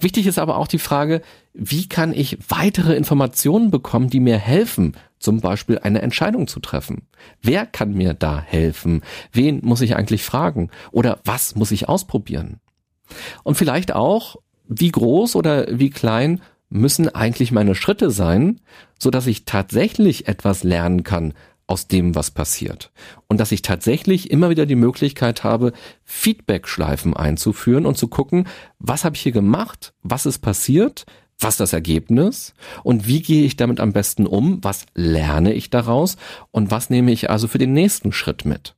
Wichtig 0.00 0.26
ist 0.26 0.40
aber 0.40 0.56
auch 0.56 0.66
die 0.66 0.78
Frage, 0.80 1.22
wie 1.52 1.88
kann 1.88 2.12
ich 2.12 2.38
weitere 2.48 2.96
Informationen 2.96 3.70
bekommen, 3.70 4.10
die 4.10 4.20
mir 4.20 4.38
helfen, 4.38 4.96
zum 5.20 5.40
Beispiel 5.40 5.78
eine 5.78 6.02
Entscheidung 6.02 6.48
zu 6.48 6.58
treffen? 6.58 7.06
Wer 7.40 7.64
kann 7.64 7.94
mir 7.94 8.12
da 8.12 8.40
helfen? 8.40 9.02
Wen 9.32 9.60
muss 9.62 9.82
ich 9.82 9.94
eigentlich 9.94 10.24
fragen? 10.24 10.70
Oder 10.90 11.20
was 11.24 11.54
muss 11.54 11.70
ich 11.70 11.88
ausprobieren? 11.88 12.60
Und 13.42 13.56
vielleicht 13.56 13.94
auch, 13.94 14.36
wie 14.66 14.90
groß 14.90 15.36
oder 15.36 15.66
wie 15.78 15.90
klein 15.90 16.40
müssen 16.70 17.14
eigentlich 17.14 17.52
meine 17.52 17.74
Schritte 17.74 18.10
sein, 18.10 18.60
so 18.98 19.10
dass 19.10 19.26
ich 19.26 19.44
tatsächlich 19.44 20.28
etwas 20.28 20.64
lernen 20.64 21.04
kann 21.04 21.34
aus 21.66 21.86
dem, 21.86 22.14
was 22.14 22.30
passiert. 22.30 22.90
Und 23.26 23.40
dass 23.40 23.52
ich 23.52 23.62
tatsächlich 23.62 24.30
immer 24.30 24.50
wieder 24.50 24.66
die 24.66 24.74
Möglichkeit 24.74 25.44
habe, 25.44 25.72
Feedback-Schleifen 26.04 27.14
einzuführen 27.14 27.86
und 27.86 27.96
zu 27.96 28.08
gucken, 28.08 28.46
was 28.78 29.04
habe 29.04 29.16
ich 29.16 29.22
hier 29.22 29.32
gemacht, 29.32 29.94
was 30.02 30.26
ist 30.26 30.40
passiert, 30.40 31.06
was 31.38 31.56
das 31.56 31.72
Ergebnis 31.72 32.54
und 32.82 33.06
wie 33.06 33.22
gehe 33.22 33.44
ich 33.44 33.56
damit 33.56 33.80
am 33.80 33.92
besten 33.92 34.26
um, 34.26 34.62
was 34.62 34.86
lerne 34.94 35.52
ich 35.52 35.70
daraus 35.70 36.16
und 36.50 36.70
was 36.70 36.90
nehme 36.90 37.12
ich 37.12 37.30
also 37.30 37.48
für 37.48 37.58
den 37.58 37.72
nächsten 37.72 38.12
Schritt 38.12 38.44
mit. 38.44 38.76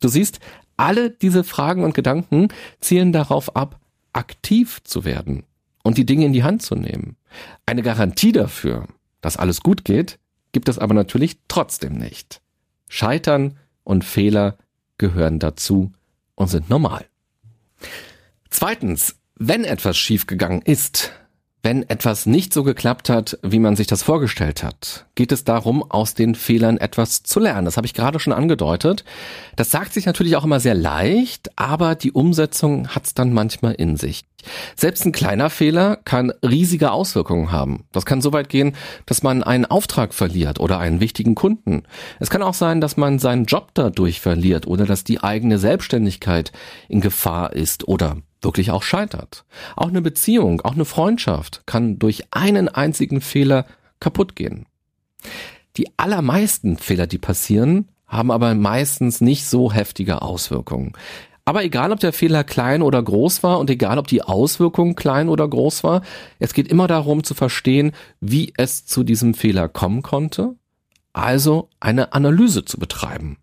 Du 0.00 0.08
siehst, 0.08 0.40
alle 0.78 1.10
diese 1.10 1.44
Fragen 1.44 1.84
und 1.84 1.92
Gedanken 1.94 2.48
zielen 2.80 3.12
darauf 3.12 3.54
ab, 3.54 3.78
aktiv 4.14 4.80
zu 4.84 5.04
werden 5.04 5.44
und 5.82 5.98
die 5.98 6.06
Dinge 6.06 6.24
in 6.24 6.32
die 6.32 6.44
Hand 6.44 6.62
zu 6.62 6.74
nehmen. 6.74 7.16
Eine 7.66 7.82
Garantie 7.82 8.32
dafür, 8.32 8.86
dass 9.20 9.36
alles 9.36 9.60
gut 9.60 9.84
geht, 9.84 10.18
gibt 10.52 10.68
es 10.68 10.78
aber 10.78 10.94
natürlich 10.94 11.38
trotzdem 11.48 11.94
nicht. 11.98 12.40
Scheitern 12.88 13.58
und 13.84 14.04
Fehler 14.04 14.56
gehören 14.96 15.38
dazu 15.38 15.92
und 16.34 16.48
sind 16.48 16.70
normal. 16.70 17.04
Zweitens, 18.50 19.16
wenn 19.34 19.64
etwas 19.64 19.96
schiefgegangen 19.98 20.62
ist, 20.62 21.12
wenn 21.68 21.86
etwas 21.90 22.24
nicht 22.24 22.54
so 22.54 22.64
geklappt 22.64 23.10
hat, 23.10 23.38
wie 23.42 23.58
man 23.58 23.76
sich 23.76 23.86
das 23.86 24.02
vorgestellt 24.02 24.62
hat, 24.62 25.04
geht 25.16 25.32
es 25.32 25.44
darum, 25.44 25.82
aus 25.82 26.14
den 26.14 26.34
Fehlern 26.34 26.78
etwas 26.78 27.24
zu 27.24 27.40
lernen. 27.40 27.66
Das 27.66 27.76
habe 27.76 27.86
ich 27.86 27.92
gerade 27.92 28.18
schon 28.18 28.32
angedeutet. 28.32 29.04
Das 29.54 29.70
sagt 29.70 29.92
sich 29.92 30.06
natürlich 30.06 30.36
auch 30.36 30.44
immer 30.44 30.60
sehr 30.60 30.74
leicht, 30.74 31.50
aber 31.56 31.94
die 31.94 32.12
Umsetzung 32.12 32.88
hat 32.88 33.04
es 33.04 33.12
dann 33.12 33.34
manchmal 33.34 33.74
in 33.74 33.98
sich. 33.98 34.24
Selbst 34.76 35.04
ein 35.04 35.12
kleiner 35.12 35.50
Fehler 35.50 35.96
kann 35.96 36.32
riesige 36.42 36.90
Auswirkungen 36.90 37.52
haben. 37.52 37.84
Das 37.92 38.06
kann 38.06 38.22
so 38.22 38.32
weit 38.32 38.48
gehen, 38.48 38.74
dass 39.04 39.22
man 39.22 39.42
einen 39.42 39.66
Auftrag 39.66 40.14
verliert 40.14 40.60
oder 40.60 40.78
einen 40.78 41.00
wichtigen 41.00 41.34
Kunden. 41.34 41.82
Es 42.18 42.30
kann 42.30 42.42
auch 42.42 42.54
sein, 42.54 42.80
dass 42.80 42.96
man 42.96 43.18
seinen 43.18 43.44
Job 43.44 43.72
dadurch 43.74 44.22
verliert 44.22 44.66
oder 44.66 44.86
dass 44.86 45.04
die 45.04 45.22
eigene 45.22 45.58
Selbstständigkeit 45.58 46.50
in 46.88 47.02
Gefahr 47.02 47.52
ist 47.52 47.86
oder 47.86 48.16
wirklich 48.42 48.70
auch 48.70 48.82
scheitert. 48.82 49.44
Auch 49.76 49.88
eine 49.88 50.02
Beziehung, 50.02 50.60
auch 50.60 50.74
eine 50.74 50.84
Freundschaft 50.84 51.62
kann 51.66 51.98
durch 51.98 52.24
einen 52.30 52.68
einzigen 52.68 53.20
Fehler 53.20 53.66
kaputt 54.00 54.36
gehen. 54.36 54.66
Die 55.76 55.88
allermeisten 55.96 56.76
Fehler, 56.76 57.06
die 57.06 57.18
passieren, 57.18 57.88
haben 58.06 58.30
aber 58.30 58.54
meistens 58.54 59.20
nicht 59.20 59.46
so 59.46 59.72
heftige 59.72 60.22
Auswirkungen. 60.22 60.92
Aber 61.44 61.64
egal, 61.64 61.92
ob 61.92 62.00
der 62.00 62.12
Fehler 62.12 62.44
klein 62.44 62.82
oder 62.82 63.02
groß 63.02 63.42
war 63.42 63.58
und 63.58 63.70
egal, 63.70 63.98
ob 63.98 64.06
die 64.06 64.22
Auswirkung 64.22 64.94
klein 64.94 65.30
oder 65.30 65.48
groß 65.48 65.82
war, 65.82 66.02
es 66.38 66.52
geht 66.52 66.68
immer 66.68 66.86
darum 66.88 67.24
zu 67.24 67.32
verstehen, 67.32 67.92
wie 68.20 68.52
es 68.56 68.84
zu 68.84 69.02
diesem 69.02 69.32
Fehler 69.32 69.68
kommen 69.68 70.02
konnte, 70.02 70.56
also 71.14 71.70
eine 71.80 72.12
Analyse 72.12 72.66
zu 72.66 72.78
betreiben. 72.78 73.38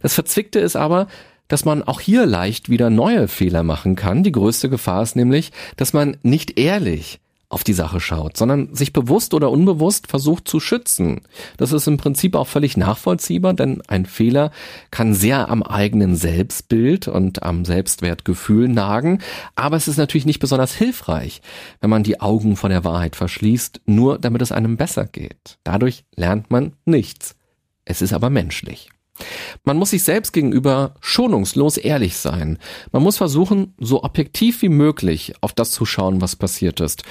Das 0.00 0.14
Verzwickte 0.14 0.60
ist 0.60 0.76
aber, 0.76 1.08
dass 1.54 1.64
man 1.64 1.84
auch 1.84 2.00
hier 2.00 2.26
leicht 2.26 2.68
wieder 2.68 2.90
neue 2.90 3.28
Fehler 3.28 3.62
machen 3.62 3.94
kann. 3.94 4.24
Die 4.24 4.32
größte 4.32 4.68
Gefahr 4.68 5.04
ist 5.04 5.14
nämlich, 5.14 5.52
dass 5.76 5.92
man 5.92 6.16
nicht 6.24 6.58
ehrlich 6.58 7.20
auf 7.48 7.62
die 7.62 7.74
Sache 7.74 8.00
schaut, 8.00 8.36
sondern 8.36 8.74
sich 8.74 8.92
bewusst 8.92 9.34
oder 9.34 9.52
unbewusst 9.52 10.08
versucht 10.08 10.48
zu 10.48 10.58
schützen. 10.58 11.20
Das 11.56 11.70
ist 11.70 11.86
im 11.86 11.96
Prinzip 11.96 12.34
auch 12.34 12.48
völlig 12.48 12.76
nachvollziehbar, 12.76 13.54
denn 13.54 13.82
ein 13.86 14.04
Fehler 14.04 14.50
kann 14.90 15.14
sehr 15.14 15.48
am 15.48 15.62
eigenen 15.62 16.16
Selbstbild 16.16 17.06
und 17.06 17.44
am 17.44 17.64
Selbstwertgefühl 17.64 18.66
nagen, 18.66 19.20
aber 19.54 19.76
es 19.76 19.86
ist 19.86 19.98
natürlich 19.98 20.26
nicht 20.26 20.40
besonders 20.40 20.74
hilfreich, 20.74 21.40
wenn 21.80 21.90
man 21.90 22.02
die 22.02 22.20
Augen 22.20 22.56
vor 22.56 22.68
der 22.68 22.82
Wahrheit 22.82 23.14
verschließt, 23.14 23.82
nur 23.86 24.18
damit 24.18 24.42
es 24.42 24.50
einem 24.50 24.76
besser 24.76 25.06
geht. 25.06 25.58
Dadurch 25.62 26.04
lernt 26.16 26.50
man 26.50 26.72
nichts. 26.84 27.36
Es 27.84 28.02
ist 28.02 28.12
aber 28.12 28.28
menschlich. 28.28 28.90
Man 29.62 29.76
muss 29.76 29.90
sich 29.90 30.02
selbst 30.02 30.32
gegenüber 30.32 30.94
schonungslos 31.00 31.76
ehrlich 31.76 32.16
sein. 32.16 32.58
Man 32.92 33.02
muss 33.02 33.16
versuchen, 33.16 33.74
so 33.78 34.02
objektiv 34.02 34.60
wie 34.62 34.68
möglich 34.68 35.34
auf 35.40 35.52
das 35.52 35.70
zu 35.70 35.86
schauen, 35.86 36.20
was 36.20 36.36
passiert 36.36 36.80
ist. 36.80 37.04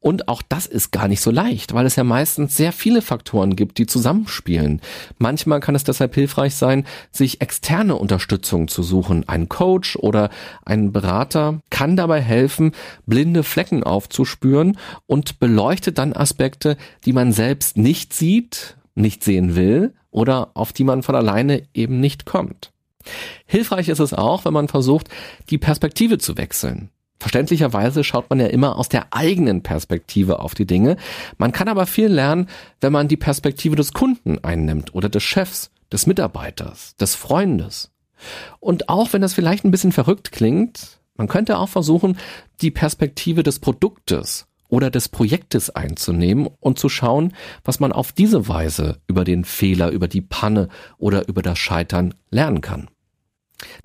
Und 0.00 0.28
auch 0.28 0.42
das 0.48 0.66
ist 0.66 0.92
gar 0.92 1.08
nicht 1.08 1.20
so 1.20 1.32
leicht, 1.32 1.74
weil 1.74 1.84
es 1.84 1.96
ja 1.96 2.04
meistens 2.04 2.56
sehr 2.56 2.72
viele 2.72 3.02
Faktoren 3.02 3.56
gibt, 3.56 3.78
die 3.78 3.86
zusammenspielen. 3.86 4.80
Manchmal 5.18 5.58
kann 5.58 5.74
es 5.74 5.82
deshalb 5.82 6.14
hilfreich 6.14 6.54
sein, 6.54 6.86
sich 7.10 7.40
externe 7.40 7.96
Unterstützung 7.96 8.68
zu 8.68 8.84
suchen. 8.84 9.28
Ein 9.28 9.48
Coach 9.48 9.96
oder 9.96 10.30
ein 10.64 10.92
Berater 10.92 11.60
kann 11.70 11.96
dabei 11.96 12.20
helfen, 12.20 12.72
blinde 13.06 13.42
Flecken 13.42 13.82
aufzuspüren 13.82 14.78
und 15.06 15.40
beleuchtet 15.40 15.98
dann 15.98 16.12
Aspekte, 16.12 16.76
die 17.04 17.12
man 17.12 17.32
selbst 17.32 17.76
nicht 17.76 18.14
sieht, 18.14 18.76
nicht 18.94 19.24
sehen 19.24 19.56
will 19.56 19.94
oder 20.10 20.50
auf 20.54 20.72
die 20.72 20.84
man 20.84 21.02
von 21.02 21.14
alleine 21.14 21.62
eben 21.74 22.00
nicht 22.00 22.26
kommt. 22.26 22.72
Hilfreich 23.46 23.88
ist 23.88 24.00
es 24.00 24.14
auch, 24.14 24.44
wenn 24.44 24.52
man 24.52 24.68
versucht, 24.68 25.08
die 25.50 25.58
Perspektive 25.58 26.18
zu 26.18 26.36
wechseln. 26.36 26.90
Verständlicherweise 27.20 28.04
schaut 28.04 28.30
man 28.30 28.38
ja 28.38 28.46
immer 28.46 28.76
aus 28.76 28.88
der 28.88 29.08
eigenen 29.12 29.62
Perspektive 29.62 30.38
auf 30.38 30.54
die 30.54 30.66
Dinge. 30.66 30.96
Man 31.36 31.50
kann 31.50 31.68
aber 31.68 31.86
viel 31.86 32.06
lernen, 32.06 32.48
wenn 32.80 32.92
man 32.92 33.08
die 33.08 33.16
Perspektive 33.16 33.74
des 33.74 33.92
Kunden 33.92 34.42
einnimmt 34.44 34.94
oder 34.94 35.08
des 35.08 35.24
Chefs, 35.24 35.70
des 35.90 36.06
Mitarbeiters, 36.06 36.94
des 36.96 37.14
Freundes. 37.16 37.90
Und 38.60 38.88
auch 38.88 39.12
wenn 39.12 39.22
das 39.22 39.34
vielleicht 39.34 39.64
ein 39.64 39.70
bisschen 39.70 39.92
verrückt 39.92 40.30
klingt, 40.32 41.00
man 41.16 41.28
könnte 41.28 41.58
auch 41.58 41.68
versuchen, 41.68 42.16
die 42.60 42.70
Perspektive 42.70 43.42
des 43.42 43.58
Produktes 43.58 44.46
oder 44.68 44.90
des 44.90 45.08
Projektes 45.08 45.70
einzunehmen 45.70 46.48
und 46.60 46.78
zu 46.78 46.88
schauen, 46.88 47.32
was 47.64 47.80
man 47.80 47.92
auf 47.92 48.12
diese 48.12 48.48
Weise 48.48 49.00
über 49.06 49.24
den 49.24 49.44
Fehler, 49.44 49.90
über 49.90 50.08
die 50.08 50.22
Panne 50.22 50.68
oder 50.98 51.28
über 51.28 51.42
das 51.42 51.58
Scheitern 51.58 52.14
lernen 52.30 52.60
kann. 52.60 52.88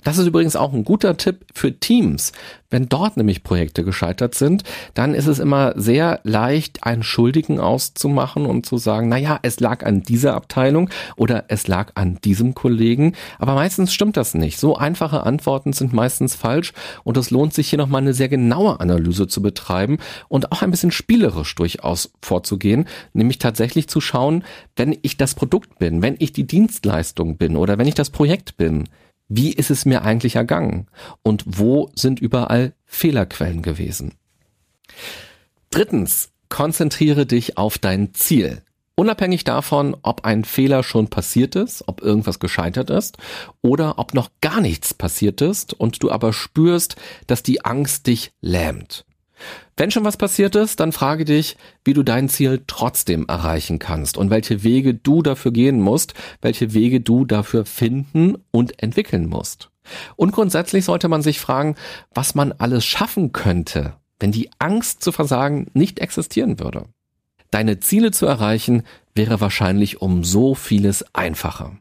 Das 0.03 0.17
ist 0.17 0.27
übrigens 0.27 0.55
auch 0.55 0.73
ein 0.73 0.83
guter 0.83 1.17
Tipp 1.17 1.45
für 1.53 1.79
Teams. 1.79 2.33
Wenn 2.69 2.89
dort 2.89 3.17
nämlich 3.17 3.43
Projekte 3.43 3.83
gescheitert 3.83 4.35
sind, 4.35 4.63
dann 4.95 5.13
ist 5.13 5.27
es 5.27 5.39
immer 5.39 5.73
sehr 5.75 6.19
leicht, 6.23 6.83
einen 6.83 7.03
Schuldigen 7.03 7.59
auszumachen 7.59 8.45
und 8.45 8.65
zu 8.65 8.77
sagen, 8.77 9.09
na 9.09 9.17
ja, 9.17 9.39
es 9.43 9.59
lag 9.59 9.85
an 9.85 10.01
dieser 10.01 10.33
Abteilung 10.33 10.89
oder 11.15 11.45
es 11.49 11.67
lag 11.67 11.91
an 11.95 12.17
diesem 12.23 12.55
Kollegen. 12.55 13.13
Aber 13.37 13.53
meistens 13.53 13.93
stimmt 13.93 14.17
das 14.17 14.33
nicht. 14.33 14.57
So 14.59 14.75
einfache 14.75 15.23
Antworten 15.23 15.71
sind 15.71 15.93
meistens 15.93 16.35
falsch 16.35 16.73
und 17.03 17.15
es 17.15 17.29
lohnt 17.29 17.53
sich 17.53 17.69
hier 17.69 17.77
nochmal 17.77 18.01
eine 18.01 18.15
sehr 18.15 18.29
genaue 18.29 18.79
Analyse 18.79 19.27
zu 19.27 19.41
betreiben 19.41 19.99
und 20.27 20.51
auch 20.51 20.63
ein 20.63 20.71
bisschen 20.71 20.91
spielerisch 20.91 21.53
durchaus 21.55 22.11
vorzugehen, 22.21 22.87
nämlich 23.13 23.37
tatsächlich 23.37 23.87
zu 23.87 24.01
schauen, 24.01 24.43
wenn 24.75 24.97
ich 25.03 25.17
das 25.17 25.35
Produkt 25.35 25.77
bin, 25.77 26.01
wenn 26.01 26.15
ich 26.17 26.33
die 26.33 26.47
Dienstleistung 26.47 27.37
bin 27.37 27.55
oder 27.55 27.77
wenn 27.77 27.87
ich 27.87 27.93
das 27.93 28.09
Projekt 28.09 28.57
bin, 28.57 28.85
wie 29.27 29.51
ist 29.51 29.71
es 29.71 29.85
mir 29.85 30.03
eigentlich 30.03 30.35
ergangen 30.35 30.87
und 31.21 31.43
wo 31.45 31.89
sind 31.95 32.19
überall 32.19 32.73
Fehlerquellen 32.85 33.61
gewesen. 33.61 34.13
Drittens, 35.69 36.29
konzentriere 36.49 37.25
dich 37.25 37.57
auf 37.57 37.77
dein 37.77 38.13
Ziel. 38.13 38.61
Unabhängig 38.95 39.43
davon, 39.43 39.97
ob 40.03 40.23
ein 40.23 40.43
Fehler 40.43 40.83
schon 40.83 41.07
passiert 41.07 41.55
ist, 41.55 41.87
ob 41.87 42.01
irgendwas 42.01 42.39
gescheitert 42.39 42.91
ist 42.91 43.17
oder 43.63 43.97
ob 43.97 44.13
noch 44.13 44.29
gar 44.39 44.61
nichts 44.61 44.93
passiert 44.93 45.41
ist 45.41 45.73
und 45.73 46.03
du 46.03 46.11
aber 46.11 46.31
spürst, 46.31 46.95
dass 47.25 47.41
die 47.41 47.65
Angst 47.65 48.05
dich 48.05 48.33
lähmt. 48.41 49.03
Wenn 49.75 49.91
schon 49.91 50.05
was 50.05 50.17
passiert 50.17 50.55
ist, 50.55 50.79
dann 50.79 50.91
frage 50.91 51.25
dich, 51.25 51.57
wie 51.83 51.93
du 51.93 52.03
dein 52.03 52.29
Ziel 52.29 52.63
trotzdem 52.67 53.25
erreichen 53.27 53.79
kannst 53.79 54.17
und 54.17 54.29
welche 54.29 54.63
Wege 54.63 54.93
du 54.93 55.21
dafür 55.21 55.51
gehen 55.51 55.81
musst, 55.81 56.13
welche 56.41 56.73
Wege 56.73 57.01
du 57.01 57.25
dafür 57.25 57.65
finden 57.65 58.35
und 58.51 58.81
entwickeln 58.81 59.27
musst. 59.27 59.69
Und 60.15 60.31
grundsätzlich 60.31 60.85
sollte 60.85 61.07
man 61.07 61.21
sich 61.21 61.39
fragen, 61.39 61.75
was 62.13 62.35
man 62.35 62.51
alles 62.53 62.85
schaffen 62.85 63.31
könnte, 63.31 63.93
wenn 64.19 64.31
die 64.31 64.49
Angst 64.59 65.03
zu 65.03 65.11
versagen 65.11 65.67
nicht 65.73 65.99
existieren 65.99 66.59
würde. 66.59 66.85
Deine 67.51 67.79
Ziele 67.79 68.11
zu 68.11 68.25
erreichen 68.25 68.83
wäre 69.13 69.41
wahrscheinlich 69.41 70.01
um 70.01 70.23
so 70.23 70.55
vieles 70.55 71.05
einfacher. 71.13 71.77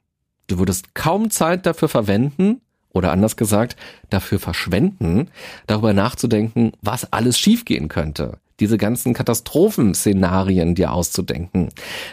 Du 0.47 0.59
würdest 0.59 0.95
kaum 0.95 1.31
Zeit 1.31 1.64
dafür 1.66 1.88
verwenden 1.88 2.61
Oder 2.92 3.12
anders 3.12 3.37
gesagt, 3.37 3.76
dafür 4.11 4.38
verschwenden, 4.38 5.30
darüber 5.66 5.92
nachzudenken, 5.92 6.72
was 6.82 7.12
alles 7.12 7.38
schiefgehen 7.38 7.88
könnte. 7.88 8.38
Diese 8.61 8.78
ganzen 8.78 9.14
Katastrophenszenarien 9.14 10.75
dir 10.75 10.92
auszudenken. 10.92 11.70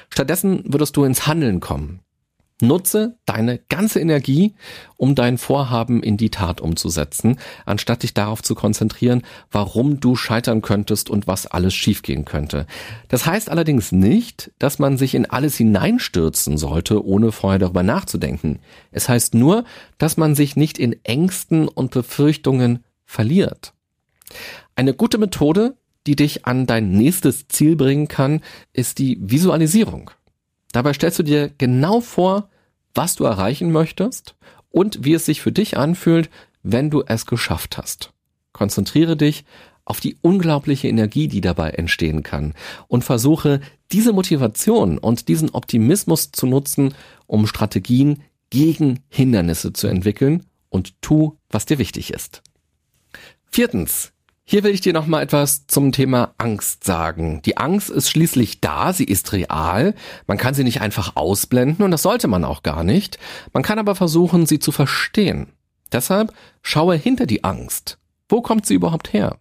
Stattdessen 0.09 0.63
würdest 0.65 0.95
du 0.98 1.03
ins 1.03 1.27
Handeln 1.27 1.59
kommen. 1.59 2.00
Nutze 2.61 3.17
deine 3.25 3.57
ganze 3.69 3.99
Energie, 4.01 4.53
um 4.97 5.15
dein 5.15 5.37
Vorhaben 5.37 6.03
in 6.03 6.17
die 6.17 6.29
Tat 6.29 6.59
umzusetzen, 6.59 7.39
anstatt 7.65 8.03
dich 8.03 8.13
darauf 8.13 8.43
zu 8.43 8.53
konzentrieren, 8.53 9.23
warum 9.49 9.99
du 9.99 10.15
scheitern 10.15 10.61
könntest 10.61 11.09
und 11.09 11.25
was 11.25 11.47
alles 11.47 11.73
schiefgehen 11.73 12.25
könnte. 12.25 12.65
Das 13.07 13.25
heißt 13.25 13.49
allerdings 13.49 13.91
nicht, 13.91 14.51
dass 14.59 14.77
man 14.77 14.97
sich 14.97 15.15
in 15.15 15.25
alles 15.25 15.55
hineinstürzen 15.55 16.57
sollte, 16.57 17.05
ohne 17.05 17.31
vorher 17.31 17.59
darüber 17.59 17.83
nachzudenken. 17.83 18.59
Es 18.91 19.07
heißt 19.07 19.35
nur, 19.35 19.63
dass 19.97 20.17
man 20.17 20.35
sich 20.35 20.55
nicht 20.55 20.77
in 20.77 20.95
Ängsten 21.03 21.67
und 21.67 21.91
Befürchtungen 21.91 22.83
verliert. 23.05 23.73
Eine 24.75 24.93
gute 24.93 25.17
Methode, 25.17 25.75
die 26.07 26.15
dich 26.15 26.45
an 26.45 26.65
dein 26.65 26.91
nächstes 26.91 27.47
Ziel 27.47 27.75
bringen 27.75 28.07
kann, 28.07 28.41
ist 28.73 28.99
die 28.99 29.17
Visualisierung. 29.21 30.11
Dabei 30.71 30.93
stellst 30.93 31.19
du 31.19 31.23
dir 31.23 31.49
genau 31.57 32.01
vor, 32.01 32.49
was 32.93 33.15
du 33.15 33.23
erreichen 33.23 33.71
möchtest 33.71 34.35
und 34.69 35.03
wie 35.03 35.13
es 35.13 35.25
sich 35.25 35.41
für 35.41 35.51
dich 35.51 35.77
anfühlt, 35.77 36.29
wenn 36.63 36.89
du 36.89 37.03
es 37.05 37.25
geschafft 37.25 37.77
hast. 37.77 38.11
Konzentriere 38.53 39.15
dich 39.15 39.45
auf 39.85 39.99
die 39.99 40.17
unglaubliche 40.21 40.88
Energie, 40.88 41.27
die 41.27 41.41
dabei 41.41 41.71
entstehen 41.71 42.21
kann 42.21 42.53
und 42.88 43.03
versuche 43.03 43.59
diese 43.91 44.13
Motivation 44.13 44.99
und 44.99 45.27
diesen 45.27 45.49
Optimismus 45.49 46.31
zu 46.31 46.45
nutzen, 46.45 46.93
um 47.25 47.47
Strategien 47.47 48.21
gegen 48.51 48.99
Hindernisse 49.09 49.73
zu 49.73 49.88
entwickeln 49.88 50.45
und 50.69 51.01
tu, 51.01 51.38
was 51.49 51.65
dir 51.65 51.79
wichtig 51.79 52.13
ist. 52.13 52.43
Viertens, 53.51 54.11
hier 54.51 54.63
will 54.63 54.74
ich 54.74 54.82
dir 54.82 54.94
noch 54.94 55.06
mal 55.06 55.22
etwas 55.22 55.68
zum 55.68 55.91
Thema 55.91 56.34
Angst 56.39 56.84
sagen. 56.84 57.44
Die 57.44 57.58
Angst 57.58 57.91
ist 57.91 58.10
schließlich 58.10 58.62
da, 58.62 58.94
sie 58.94 59.03
ist 59.03 59.32
real. 59.32 59.94
Man 60.25 60.39
kann 60.39 60.56
sie 60.56 60.63
nicht 60.63 60.82
einfach 60.82 61.15
ausblenden 61.15 61.86
und 61.86 61.91
das 61.91 62.01
sollte 62.01 62.27
man 62.27 62.44
auch 62.44 62.63
gar 62.63 62.84
nicht. 62.84 63.20
Man 63.53 63.62
kann 63.62 63.77
aber 63.77 63.94
versuchen, 63.94 64.48
sie 64.48 64.58
zu 64.58 64.72
verstehen. 64.72 65.50
Deshalb 65.91 66.34
schaue 66.63 66.96
hinter 66.96 67.27
die 67.27 67.44
Angst. 67.44 68.00
Wo 68.27 68.41
kommt 68.41 68.65
sie 68.65 68.74
überhaupt 68.74 69.13
her? 69.13 69.38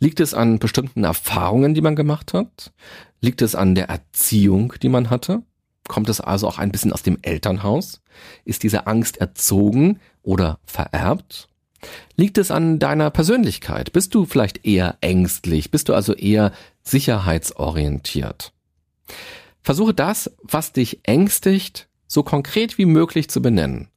Liegt 0.00 0.18
es 0.18 0.34
an 0.34 0.58
bestimmten 0.58 1.04
Erfahrungen, 1.04 1.72
die 1.72 1.80
man 1.80 1.94
gemacht 1.94 2.34
hat? 2.34 2.72
Liegt 3.20 3.40
es 3.40 3.54
an 3.54 3.76
der 3.76 3.88
Erziehung, 3.88 4.74
die 4.82 4.88
man 4.88 5.10
hatte? 5.10 5.44
Kommt 5.86 6.08
es 6.08 6.20
also 6.20 6.48
auch 6.48 6.58
ein 6.58 6.72
bisschen 6.72 6.92
aus 6.92 7.04
dem 7.04 7.18
Elternhaus? 7.22 8.02
Ist 8.44 8.64
diese 8.64 8.88
Angst 8.88 9.18
erzogen 9.18 10.00
oder 10.24 10.58
vererbt? 10.64 11.48
Liegt 12.16 12.38
es 12.38 12.50
an 12.50 12.78
deiner 12.78 13.10
Persönlichkeit? 13.10 13.92
Bist 13.92 14.14
du 14.14 14.24
vielleicht 14.24 14.64
eher 14.64 14.96
ängstlich? 15.00 15.70
Bist 15.70 15.88
du 15.88 15.94
also 15.94 16.14
eher 16.14 16.52
sicherheitsorientiert? 16.82 18.52
Versuche 19.62 19.94
das, 19.94 20.30
was 20.42 20.72
dich 20.72 21.00
ängstigt, 21.04 21.88
so 22.06 22.22
konkret 22.22 22.78
wie 22.78 22.86
möglich 22.86 23.28
zu 23.28 23.40
benennen 23.40 23.88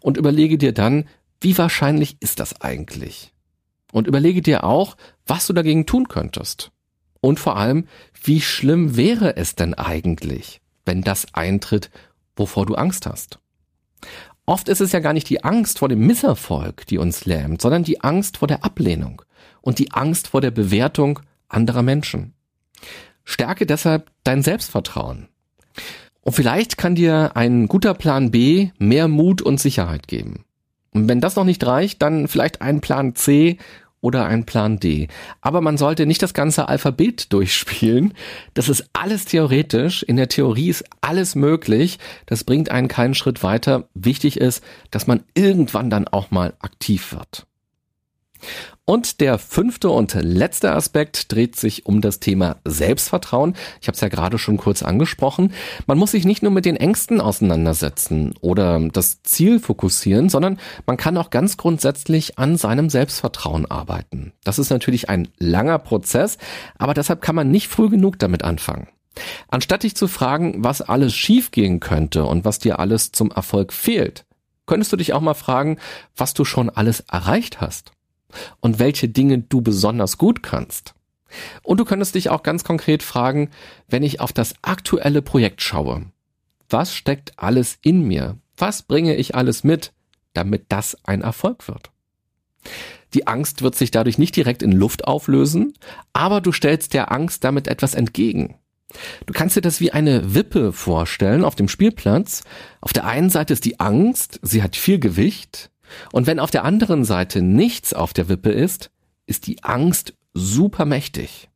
und 0.00 0.16
überlege 0.16 0.58
dir 0.58 0.72
dann, 0.72 1.08
wie 1.40 1.56
wahrscheinlich 1.58 2.16
ist 2.20 2.40
das 2.40 2.60
eigentlich? 2.60 3.32
Und 3.92 4.06
überlege 4.06 4.42
dir 4.42 4.64
auch, 4.64 4.96
was 5.26 5.46
du 5.46 5.52
dagegen 5.52 5.86
tun 5.86 6.08
könntest. 6.08 6.70
Und 7.20 7.40
vor 7.40 7.56
allem, 7.56 7.86
wie 8.22 8.40
schlimm 8.40 8.96
wäre 8.96 9.36
es 9.36 9.54
denn 9.54 9.74
eigentlich, 9.74 10.60
wenn 10.84 11.02
das 11.02 11.34
eintritt, 11.34 11.90
wovor 12.36 12.66
du 12.66 12.74
Angst 12.74 13.06
hast? 13.06 13.38
Oft 14.46 14.68
ist 14.68 14.80
es 14.80 14.92
ja 14.92 15.00
gar 15.00 15.12
nicht 15.12 15.28
die 15.28 15.42
Angst 15.42 15.80
vor 15.80 15.88
dem 15.88 16.06
Misserfolg, 16.06 16.86
die 16.86 16.98
uns 16.98 17.24
lähmt, 17.24 17.60
sondern 17.60 17.82
die 17.82 18.00
Angst 18.00 18.36
vor 18.36 18.46
der 18.46 18.64
Ablehnung 18.64 19.22
und 19.60 19.80
die 19.80 19.90
Angst 19.92 20.28
vor 20.28 20.40
der 20.40 20.52
Bewertung 20.52 21.18
anderer 21.48 21.82
Menschen. 21.82 22.32
Stärke 23.24 23.66
deshalb 23.66 24.10
dein 24.22 24.42
Selbstvertrauen. 24.42 25.28
Und 26.20 26.32
vielleicht 26.32 26.78
kann 26.78 26.94
dir 26.94 27.32
ein 27.34 27.66
guter 27.66 27.94
Plan 27.94 28.30
B 28.30 28.70
mehr 28.78 29.08
Mut 29.08 29.42
und 29.42 29.60
Sicherheit 29.60 30.06
geben. 30.06 30.44
Und 30.92 31.08
wenn 31.08 31.20
das 31.20 31.36
noch 31.36 31.44
nicht 31.44 31.66
reicht, 31.66 32.00
dann 32.00 32.28
vielleicht 32.28 32.62
ein 32.62 32.80
Plan 32.80 33.16
C 33.16 33.58
oder 34.00 34.26
ein 34.26 34.46
Plan 34.46 34.78
D. 34.78 35.08
Aber 35.40 35.60
man 35.60 35.78
sollte 35.78 36.06
nicht 36.06 36.22
das 36.22 36.34
ganze 36.34 36.68
Alphabet 36.68 37.32
durchspielen. 37.32 38.14
Das 38.54 38.68
ist 38.68 38.88
alles 38.92 39.24
theoretisch. 39.24 40.02
In 40.02 40.16
der 40.16 40.28
Theorie 40.28 40.68
ist 40.68 40.84
alles 41.00 41.34
möglich. 41.34 41.98
Das 42.26 42.44
bringt 42.44 42.70
einen 42.70 42.88
keinen 42.88 43.14
Schritt 43.14 43.42
weiter. 43.42 43.88
Wichtig 43.94 44.38
ist, 44.40 44.62
dass 44.90 45.06
man 45.06 45.24
irgendwann 45.34 45.90
dann 45.90 46.08
auch 46.08 46.30
mal 46.30 46.54
aktiv 46.60 47.12
wird. 47.12 47.46
Und 48.88 49.20
der 49.20 49.40
fünfte 49.40 49.90
und 49.90 50.14
letzte 50.14 50.72
Aspekt 50.72 51.32
dreht 51.32 51.56
sich 51.56 51.86
um 51.86 52.00
das 52.00 52.20
Thema 52.20 52.58
Selbstvertrauen. 52.64 53.56
Ich 53.80 53.88
habe 53.88 53.96
es 53.96 54.00
ja 54.00 54.06
gerade 54.06 54.38
schon 54.38 54.58
kurz 54.58 54.84
angesprochen. 54.84 55.52
Man 55.88 55.98
muss 55.98 56.12
sich 56.12 56.24
nicht 56.24 56.44
nur 56.44 56.52
mit 56.52 56.66
den 56.66 56.76
Ängsten 56.76 57.20
auseinandersetzen 57.20 58.34
oder 58.40 58.78
das 58.92 59.24
Ziel 59.24 59.58
fokussieren, 59.58 60.28
sondern 60.28 60.60
man 60.86 60.96
kann 60.96 61.16
auch 61.16 61.30
ganz 61.30 61.56
grundsätzlich 61.56 62.38
an 62.38 62.56
seinem 62.56 62.88
Selbstvertrauen 62.88 63.68
arbeiten. 63.68 64.32
Das 64.44 64.60
ist 64.60 64.70
natürlich 64.70 65.10
ein 65.10 65.26
langer 65.36 65.80
Prozess, 65.80 66.38
aber 66.78 66.94
deshalb 66.94 67.20
kann 67.20 67.34
man 67.34 67.50
nicht 67.50 67.66
früh 67.66 67.88
genug 67.88 68.20
damit 68.20 68.44
anfangen. 68.44 68.86
Anstatt 69.48 69.82
dich 69.82 69.96
zu 69.96 70.06
fragen, 70.06 70.62
was 70.62 70.80
alles 70.80 71.12
schiefgehen 71.12 71.80
könnte 71.80 72.24
und 72.24 72.44
was 72.44 72.60
dir 72.60 72.78
alles 72.78 73.10
zum 73.10 73.32
Erfolg 73.32 73.72
fehlt, 73.72 74.26
könntest 74.64 74.92
du 74.92 74.96
dich 74.96 75.12
auch 75.12 75.20
mal 75.20 75.34
fragen, 75.34 75.78
was 76.16 76.34
du 76.34 76.44
schon 76.44 76.70
alles 76.70 77.00
erreicht 77.00 77.60
hast 77.60 77.95
und 78.60 78.78
welche 78.78 79.08
Dinge 79.08 79.38
du 79.38 79.60
besonders 79.60 80.18
gut 80.18 80.42
kannst. 80.42 80.94
Und 81.62 81.78
du 81.78 81.84
könntest 81.84 82.14
dich 82.14 82.30
auch 82.30 82.42
ganz 82.42 82.64
konkret 82.64 83.02
fragen, 83.02 83.50
wenn 83.88 84.02
ich 84.02 84.20
auf 84.20 84.32
das 84.32 84.54
aktuelle 84.62 85.22
Projekt 85.22 85.62
schaue, 85.62 86.06
was 86.68 86.94
steckt 86.94 87.32
alles 87.36 87.78
in 87.82 88.02
mir? 88.02 88.38
Was 88.56 88.82
bringe 88.82 89.14
ich 89.16 89.34
alles 89.34 89.64
mit, 89.64 89.92
damit 90.32 90.66
das 90.68 90.96
ein 91.04 91.22
Erfolg 91.22 91.68
wird? 91.68 91.90
Die 93.14 93.26
Angst 93.26 93.62
wird 93.62 93.76
sich 93.76 93.90
dadurch 93.90 94.18
nicht 94.18 94.34
direkt 94.34 94.62
in 94.62 94.72
Luft 94.72 95.06
auflösen, 95.06 95.74
aber 96.12 96.40
du 96.40 96.52
stellst 96.52 96.94
der 96.94 97.12
Angst 97.12 97.44
damit 97.44 97.68
etwas 97.68 97.94
entgegen. 97.94 98.56
Du 99.26 99.32
kannst 99.32 99.56
dir 99.56 99.60
das 99.60 99.80
wie 99.80 99.92
eine 99.92 100.34
Wippe 100.34 100.72
vorstellen 100.72 101.44
auf 101.44 101.54
dem 101.54 101.68
Spielplatz. 101.68 102.44
Auf 102.80 102.92
der 102.92 103.04
einen 103.04 103.30
Seite 103.30 103.52
ist 103.52 103.64
die 103.64 103.80
Angst, 103.80 104.40
sie 104.42 104.62
hat 104.62 104.76
viel 104.76 104.98
Gewicht, 104.98 105.70
und 106.12 106.26
wenn 106.26 106.40
auf 106.40 106.50
der 106.50 106.64
anderen 106.64 107.04
Seite 107.04 107.42
nichts 107.42 107.92
auf 107.92 108.12
der 108.12 108.28
Wippe 108.28 108.50
ist, 108.50 108.90
ist 109.26 109.46
die 109.46 109.62
Angst 109.64 110.14
super 110.34 110.84
mächtig. 110.84 111.48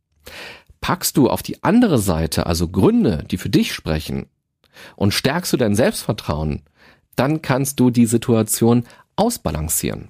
Packst 0.80 1.16
du 1.16 1.28
auf 1.28 1.42
die 1.42 1.62
andere 1.62 1.98
Seite 1.98 2.46
also 2.46 2.68
Gründe, 2.68 3.24
die 3.30 3.36
für 3.36 3.50
dich 3.50 3.72
sprechen, 3.72 4.26
und 4.96 5.12
stärkst 5.12 5.52
du 5.52 5.56
dein 5.56 5.74
Selbstvertrauen, 5.74 6.62
dann 7.16 7.42
kannst 7.42 7.78
du 7.80 7.90
die 7.90 8.06
Situation 8.06 8.84
ausbalancieren. 9.16 10.08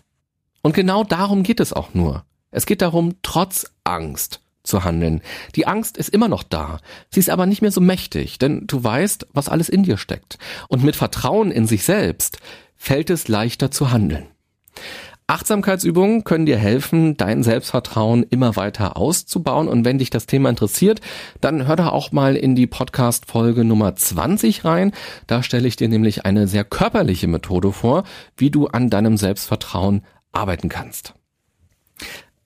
Und 0.62 0.74
genau 0.74 1.02
darum 1.04 1.42
geht 1.42 1.60
es 1.60 1.72
auch 1.72 1.94
nur. 1.94 2.24
Es 2.50 2.66
geht 2.66 2.82
darum, 2.82 3.16
trotz 3.22 3.72
Angst 3.84 4.40
zu 4.62 4.84
handeln. 4.84 5.22
Die 5.56 5.66
Angst 5.66 5.96
ist 5.96 6.10
immer 6.10 6.28
noch 6.28 6.42
da. 6.42 6.78
Sie 7.10 7.20
ist 7.20 7.30
aber 7.30 7.46
nicht 7.46 7.62
mehr 7.62 7.72
so 7.72 7.80
mächtig, 7.80 8.38
denn 8.38 8.66
du 8.66 8.82
weißt, 8.82 9.28
was 9.32 9.48
alles 9.48 9.68
in 9.68 9.82
dir 9.82 9.96
steckt. 9.96 10.38
Und 10.68 10.84
mit 10.84 10.96
Vertrauen 10.96 11.50
in 11.50 11.66
sich 11.66 11.84
selbst 11.84 12.38
fällt 12.80 13.10
es 13.10 13.28
leichter 13.28 13.70
zu 13.70 13.92
handeln. 13.92 14.26
Achtsamkeitsübungen 15.26 16.24
können 16.24 16.46
dir 16.46 16.56
helfen, 16.56 17.16
dein 17.16 17.42
Selbstvertrauen 17.42 18.24
immer 18.24 18.56
weiter 18.56 18.96
auszubauen. 18.96 19.68
Und 19.68 19.84
wenn 19.84 19.98
dich 19.98 20.08
das 20.08 20.26
Thema 20.26 20.48
interessiert, 20.48 21.00
dann 21.42 21.68
hör 21.68 21.76
da 21.76 21.90
auch 21.90 22.10
mal 22.10 22.34
in 22.36 22.56
die 22.56 22.66
Podcast-Folge 22.66 23.64
Nummer 23.64 23.94
20 23.94 24.64
rein. 24.64 24.92
Da 25.26 25.42
stelle 25.42 25.68
ich 25.68 25.76
dir 25.76 25.88
nämlich 25.88 26.24
eine 26.24 26.48
sehr 26.48 26.64
körperliche 26.64 27.28
Methode 27.28 27.70
vor, 27.70 28.04
wie 28.38 28.50
du 28.50 28.66
an 28.66 28.88
deinem 28.88 29.18
Selbstvertrauen 29.18 30.02
arbeiten 30.32 30.70
kannst. 30.70 31.14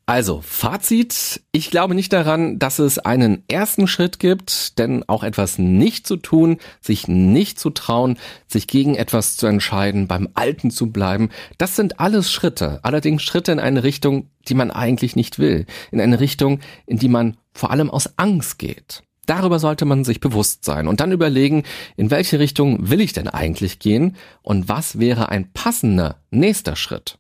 Also, 0.07 0.43
Fazit. 0.43 1.41
Ich 1.51 1.71
glaube 1.71 1.95
nicht 1.95 2.13
daran, 2.13 2.59
dass 2.59 2.79
es 2.79 2.99
einen 2.99 3.43
ersten 3.49 3.87
Schritt 3.87 4.19
gibt, 4.19 4.79
denn 4.79 5.03
auch 5.09 5.25
etwas 5.25 5.59
nicht 5.59 6.07
zu 6.07 6.17
tun, 6.17 6.59
sich 6.83 7.09
nicht 7.09 7.59
zu 7.59 7.71
trauen, 7.71 8.19
sich 8.47 8.67
gegen 8.67 8.97
etwas 8.97 9.39
zu 9.39 9.47
entscheiden, 9.47 10.07
beim 10.07 10.29
Alten 10.35 10.71
zu 10.71 10.91
bleiben, 10.91 11.31
das 11.57 11.75
sind 11.75 12.01
alles 12.01 12.31
Schritte. 12.31 12.81
Allerdings 12.83 13.23
Schritte 13.23 13.53
in 13.53 13.61
eine 13.61 13.83
Richtung, 13.83 14.29
die 14.47 14.55
man 14.55 14.71
eigentlich 14.71 15.17
nicht 15.17 15.39
will. 15.39 15.65
In 15.91 16.03
eine 16.03 16.21
Richtung, 16.21 16.61
in 16.85 16.99
die 16.99 17.09
man 17.09 17.39
vor 17.55 17.71
allem 17.71 17.89
aus 17.89 18.19
Angst 18.19 18.59
geht. 18.59 19.03
Darüber 19.25 19.59
sollte 19.59 19.87
man 19.87 20.05
sich 20.05 20.21
bewusst 20.21 20.67
sein 20.67 20.87
und 20.87 21.01
dann 21.01 21.13
überlegen, 21.13 21.63
in 21.97 22.11
welche 22.11 22.39
Richtung 22.39 22.91
will 22.91 23.01
ich 23.01 23.15
denn 23.15 23.29
eigentlich 23.29 23.79
gehen 23.79 24.17
und 24.43 24.69
was 24.69 24.99
wäre 24.99 25.31
ein 25.31 25.51
passender 25.55 26.17
nächster 26.31 26.77
Schritt. 26.77 27.19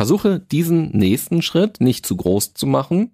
Versuche 0.00 0.40
diesen 0.40 0.96
nächsten 0.96 1.42
Schritt 1.42 1.82
nicht 1.82 2.06
zu 2.06 2.16
groß 2.16 2.54
zu 2.54 2.66
machen, 2.66 3.10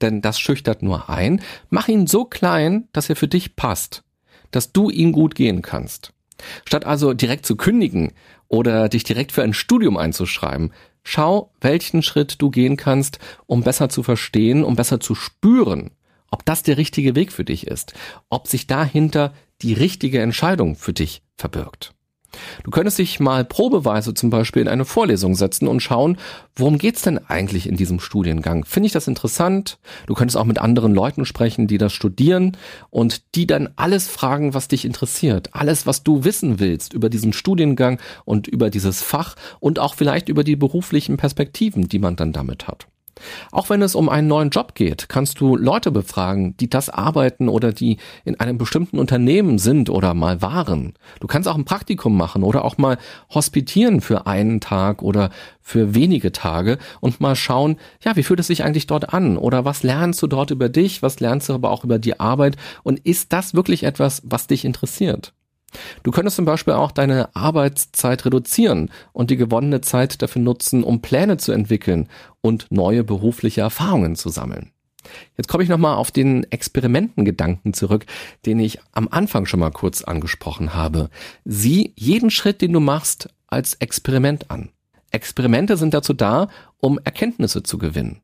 denn 0.00 0.22
das 0.22 0.40
schüchtert 0.40 0.82
nur 0.82 1.10
ein. 1.10 1.42
Mach 1.68 1.86
ihn 1.86 2.06
so 2.06 2.24
klein, 2.24 2.88
dass 2.94 3.10
er 3.10 3.16
für 3.16 3.28
dich 3.28 3.56
passt, 3.56 4.04
dass 4.50 4.72
du 4.72 4.88
ihn 4.88 5.12
gut 5.12 5.34
gehen 5.34 5.60
kannst. 5.60 6.14
Statt 6.64 6.86
also 6.86 7.12
direkt 7.12 7.44
zu 7.44 7.56
kündigen 7.56 8.12
oder 8.48 8.88
dich 8.88 9.04
direkt 9.04 9.32
für 9.32 9.42
ein 9.42 9.52
Studium 9.52 9.98
einzuschreiben. 9.98 10.72
Schau, 11.02 11.52
welchen 11.60 12.02
Schritt 12.02 12.40
du 12.40 12.48
gehen 12.48 12.78
kannst, 12.78 13.18
um 13.44 13.62
besser 13.62 13.90
zu 13.90 14.02
verstehen, 14.02 14.64
um 14.64 14.76
besser 14.76 14.98
zu 14.98 15.14
spüren, 15.14 15.90
ob 16.30 16.46
das 16.46 16.62
der 16.62 16.78
richtige 16.78 17.14
Weg 17.14 17.32
für 17.32 17.44
dich 17.44 17.66
ist, 17.66 17.92
ob 18.30 18.48
sich 18.48 18.66
dahinter 18.66 19.34
die 19.60 19.74
richtige 19.74 20.22
Entscheidung 20.22 20.74
für 20.74 20.94
dich 20.94 21.20
verbirgt. 21.36 21.92
Du 22.64 22.70
könntest 22.70 22.98
dich 22.98 23.20
mal 23.20 23.44
probeweise 23.44 24.14
zum 24.14 24.30
Beispiel 24.30 24.62
in 24.62 24.68
eine 24.68 24.84
Vorlesung 24.84 25.34
setzen 25.34 25.68
und 25.68 25.80
schauen, 25.80 26.18
worum 26.54 26.78
geht's 26.78 27.02
denn 27.02 27.18
eigentlich 27.18 27.68
in 27.68 27.76
diesem 27.76 28.00
Studiengang? 28.00 28.64
Finde 28.64 28.86
ich 28.86 28.92
das 28.92 29.08
interessant? 29.08 29.78
Du 30.06 30.14
könntest 30.14 30.36
auch 30.36 30.44
mit 30.44 30.58
anderen 30.58 30.94
Leuten 30.94 31.24
sprechen, 31.24 31.66
die 31.66 31.78
das 31.78 31.92
studieren 31.92 32.56
und 32.90 33.34
die 33.34 33.46
dann 33.46 33.68
alles 33.76 34.08
fragen, 34.08 34.54
was 34.54 34.68
dich 34.68 34.84
interessiert. 34.84 35.50
Alles, 35.52 35.86
was 35.86 36.02
du 36.02 36.24
wissen 36.24 36.60
willst 36.60 36.92
über 36.92 37.08
diesen 37.08 37.32
Studiengang 37.32 38.00
und 38.24 38.46
über 38.46 38.70
dieses 38.70 39.02
Fach 39.02 39.36
und 39.58 39.78
auch 39.78 39.94
vielleicht 39.94 40.28
über 40.28 40.44
die 40.44 40.56
beruflichen 40.56 41.16
Perspektiven, 41.16 41.88
die 41.88 41.98
man 41.98 42.16
dann 42.16 42.32
damit 42.32 42.68
hat. 42.68 42.86
Auch 43.52 43.70
wenn 43.70 43.82
es 43.82 43.94
um 43.94 44.08
einen 44.08 44.28
neuen 44.28 44.50
Job 44.50 44.74
geht, 44.74 45.08
kannst 45.08 45.40
du 45.40 45.56
Leute 45.56 45.90
befragen, 45.90 46.56
die 46.56 46.70
das 46.70 46.88
arbeiten 46.88 47.48
oder 47.48 47.72
die 47.72 47.98
in 48.24 48.38
einem 48.38 48.58
bestimmten 48.58 48.98
Unternehmen 48.98 49.58
sind 49.58 49.90
oder 49.90 50.14
mal 50.14 50.42
waren. 50.42 50.94
Du 51.20 51.26
kannst 51.26 51.48
auch 51.48 51.56
ein 51.56 51.64
Praktikum 51.64 52.16
machen 52.16 52.42
oder 52.42 52.64
auch 52.64 52.78
mal 52.78 52.98
hospitieren 53.32 54.00
für 54.00 54.26
einen 54.26 54.60
Tag 54.60 55.02
oder 55.02 55.30
für 55.60 55.94
wenige 55.94 56.32
Tage 56.32 56.78
und 57.00 57.20
mal 57.20 57.36
schauen, 57.36 57.76
ja, 58.02 58.16
wie 58.16 58.22
fühlt 58.22 58.40
es 58.40 58.48
sich 58.48 58.64
eigentlich 58.64 58.86
dort 58.86 59.14
an 59.14 59.36
oder 59.36 59.64
was 59.64 59.82
lernst 59.82 60.20
du 60.22 60.26
dort 60.26 60.50
über 60.50 60.68
dich, 60.68 61.02
was 61.02 61.20
lernst 61.20 61.48
du 61.48 61.54
aber 61.54 61.70
auch 61.70 61.84
über 61.84 61.98
die 61.98 62.18
Arbeit 62.18 62.56
und 62.82 62.98
ist 63.00 63.32
das 63.32 63.54
wirklich 63.54 63.84
etwas, 63.84 64.22
was 64.24 64.46
dich 64.46 64.64
interessiert? 64.64 65.32
Du 66.02 66.10
könntest 66.10 66.36
zum 66.36 66.44
Beispiel 66.44 66.74
auch 66.74 66.92
deine 66.92 67.34
Arbeitszeit 67.34 68.24
reduzieren 68.24 68.90
und 69.12 69.30
die 69.30 69.36
gewonnene 69.36 69.80
Zeit 69.80 70.22
dafür 70.22 70.42
nutzen, 70.42 70.82
um 70.84 71.02
Pläne 71.02 71.36
zu 71.36 71.52
entwickeln 71.52 72.08
und 72.40 72.66
neue 72.70 73.04
berufliche 73.04 73.60
Erfahrungen 73.60 74.16
zu 74.16 74.28
sammeln. 74.28 74.72
Jetzt 75.36 75.48
komme 75.48 75.62
ich 75.62 75.70
nochmal 75.70 75.96
auf 75.96 76.10
den 76.10 76.44
Experimentengedanken 76.50 77.72
zurück, 77.72 78.06
den 78.46 78.60
ich 78.60 78.78
am 78.92 79.08
Anfang 79.10 79.46
schon 79.46 79.60
mal 79.60 79.70
kurz 79.70 80.02
angesprochen 80.02 80.74
habe. 80.74 81.10
Sieh 81.44 81.92
jeden 81.96 82.30
Schritt, 82.30 82.60
den 82.60 82.72
du 82.72 82.80
machst, 82.80 83.28
als 83.46 83.74
Experiment 83.74 84.50
an. 84.50 84.70
Experimente 85.10 85.76
sind 85.76 85.94
dazu 85.94 86.12
da, 86.12 86.48
um 86.78 86.98
Erkenntnisse 87.02 87.62
zu 87.62 87.78
gewinnen. 87.78 88.20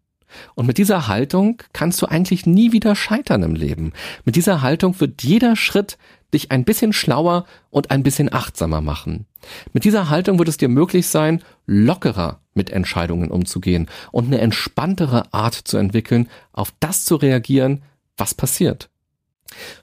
Und 0.55 0.67
mit 0.67 0.79
dieser 0.79 1.09
Haltung 1.09 1.63
kannst 1.73 2.01
du 2.03 2.07
eigentlich 2.07 2.47
nie 2.47 2.73
wieder 2.73 2.95
scheitern 2.95 3.43
im 3.43 3.55
Leben. 3.55 3.93
Mit 4.25 4.37
dieser 4.37 4.63
Haltung 4.63 4.99
wird 5.01 5.23
jeder 5.23 5.57
Schritt 5.57 5.99
dich 6.35 6.51
ein 6.51 6.65
bisschen 6.65 6.93
schlauer 6.93 7.47
und 7.71 7.91
ein 7.91 8.03
bisschen 8.03 8.33
achtsamer 8.33 8.81
machen. 8.81 9.27
Mit 9.73 9.85
dieser 9.85 10.11
Haltung 10.11 10.39
wird 10.39 10.49
es 10.49 10.57
dir 10.57 10.69
möglich 10.69 11.07
sein, 11.07 11.43
lockerer 11.67 12.41
mit 12.55 12.71
Entscheidungen 12.71 13.31
umzugehen 13.31 13.89
und 14.13 14.27
eine 14.27 14.41
entspanntere 14.41 15.33
Art 15.33 15.55
zu 15.55 15.77
entwickeln, 15.77 16.29
auf 16.53 16.73
das 16.81 17.05
zu 17.05 17.17
reagieren, 17.17 17.83
was 18.17 18.35
passiert. 18.35 18.91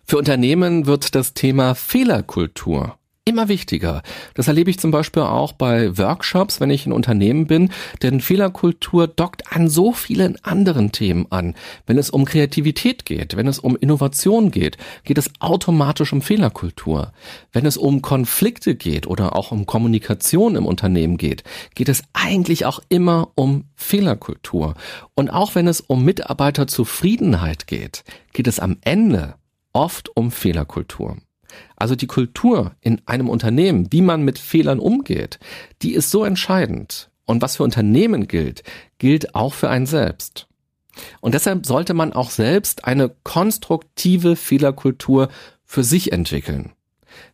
Für 0.04 0.18
Unternehmen 0.18 0.86
wird 0.86 1.16
das 1.16 1.34
Thema 1.34 1.76
Fehlerkultur 1.76 2.98
immer 3.26 3.48
wichtiger. 3.48 4.02
Das 4.34 4.48
erlebe 4.50 4.70
ich 4.70 4.80
zum 4.80 4.92
Beispiel 4.92 5.24
auch 5.24 5.54
bei 5.54 5.98
Workshops, 5.98 6.60
wenn 6.60 6.70
ich 6.70 6.86
in 6.86 6.92
Unternehmen 6.92 7.48
bin, 7.48 7.72
denn 8.02 8.20
Fehlerkultur 8.20 9.08
dockt 9.08 9.54
an 9.54 9.70
so 9.70 9.94
vielen 9.94 10.44
anderen 10.44 10.92
Themen 10.92 11.28
an. 11.30 11.56
Wenn 11.86 11.98
es 11.98 12.10
um 12.10 12.26
Kreativität 12.26 13.06
geht, 13.06 13.38
wenn 13.38 13.48
es 13.48 13.60
um 13.60 13.78
Innovation 13.78 14.52
geht, 14.52 14.78
geht 15.06 15.18
es 15.18 15.32
automatisch 15.40 16.12
um 16.12 16.22
Fehlerkultur. 16.22 17.14
Wenn 17.54 17.66
es 17.66 17.78
um 17.78 18.02
Konflikte 18.02 18.76
geht 18.76 19.08
oder 19.08 19.36
auch 19.38 19.52
um 19.52 19.66
Kommunikation 19.66 20.56
im 20.56 20.66
Unternehmen 20.66 21.16
geht, 21.16 21.44
geht 21.76 21.88
es 21.90 22.04
eigentlich 22.12 22.66
auch 22.66 22.82
immer 22.90 23.30
um 23.36 23.66
Fehlerkultur. 23.76 24.76
Und 25.16 25.30
auch 25.30 25.56
wenn 25.56 25.68
es 25.68 25.80
um 25.80 26.04
Mitarbeiterzufriedenheit 26.04 27.68
geht, 27.68 28.04
geht 28.34 28.48
es 28.48 28.60
am 28.60 28.78
Ende 28.82 29.36
oft 29.72 30.16
um 30.16 30.30
Fehlerkultur. 30.30 31.18
Also 31.76 31.96
die 31.96 32.08
Kultur 32.08 32.76
in 32.82 33.02
einem 33.06 33.30
Unternehmen, 33.30 33.92
wie 33.92 34.02
man 34.02 34.24
mit 34.24 34.40
Fehlern 34.40 34.80
umgeht, 34.80 35.40
die 35.82 35.94
ist 35.94 36.12
so 36.12 36.24
entscheidend. 36.24 37.10
Und 37.26 37.42
was 37.42 37.56
für 37.56 37.64
Unternehmen 37.64 38.28
gilt, 38.28 38.64
gilt 38.98 39.34
auch 39.34 39.54
für 39.54 39.70
einen 39.70 39.86
selbst. 39.86 40.48
Und 41.22 41.34
deshalb 41.34 41.66
sollte 41.66 41.94
man 41.94 42.14
auch 42.14 42.30
selbst 42.30 42.86
eine 42.86 43.10
konstruktive 43.24 44.36
Fehlerkultur 44.36 45.30
für 45.64 45.84
sich 45.84 46.12
entwickeln. 46.12 46.74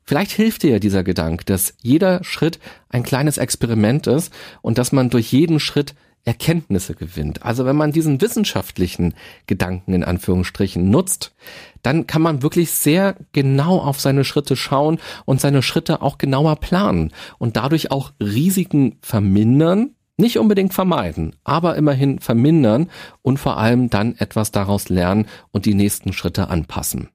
Vielleicht 0.03 0.31
hilft 0.31 0.63
dir 0.63 0.79
dieser 0.79 1.03
Gedanke, 1.03 1.45
dass 1.45 1.73
jeder 1.81 2.23
Schritt 2.23 2.59
ein 2.89 3.03
kleines 3.03 3.37
Experiment 3.37 4.07
ist 4.07 4.33
und 4.61 4.77
dass 4.77 4.91
man 4.91 5.09
durch 5.09 5.31
jeden 5.31 5.59
Schritt 5.59 5.95
Erkenntnisse 6.25 6.95
gewinnt. 6.95 7.43
Also 7.43 7.65
wenn 7.65 7.75
man 7.75 7.91
diesen 7.91 8.21
wissenschaftlichen 8.21 9.13
Gedanken 9.47 9.93
in 9.93 10.03
Anführungsstrichen 10.03 10.89
nutzt, 10.89 11.33
dann 11.81 12.07
kann 12.07 12.21
man 12.21 12.43
wirklich 12.43 12.71
sehr 12.71 13.15
genau 13.31 13.79
auf 13.79 13.99
seine 13.99 14.23
Schritte 14.23 14.55
schauen 14.55 14.99
und 15.25 15.41
seine 15.41 15.61
Schritte 15.61 16.01
auch 16.01 16.17
genauer 16.17 16.57
planen 16.57 17.11
und 17.37 17.55
dadurch 17.55 17.91
auch 17.91 18.11
Risiken 18.21 18.97
vermindern, 19.01 19.95
nicht 20.17 20.37
unbedingt 20.37 20.73
vermeiden, 20.73 21.35
aber 21.43 21.77
immerhin 21.77 22.19
vermindern 22.19 22.89
und 23.21 23.39
vor 23.39 23.57
allem 23.57 23.89
dann 23.89 24.15
etwas 24.17 24.51
daraus 24.51 24.89
lernen 24.89 25.27
und 25.51 25.65
die 25.65 25.73
nächsten 25.73 26.11
Schritte 26.11 26.49
anpassen. 26.49 27.09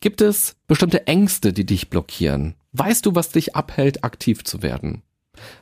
Gibt 0.00 0.20
es 0.20 0.56
bestimmte 0.66 1.06
Ängste, 1.06 1.52
die 1.52 1.66
dich 1.66 1.90
blockieren? 1.90 2.54
Weißt 2.72 3.04
du, 3.04 3.14
was 3.14 3.30
dich 3.30 3.54
abhält, 3.54 4.04
aktiv 4.04 4.44
zu 4.44 4.62
werden? 4.62 5.02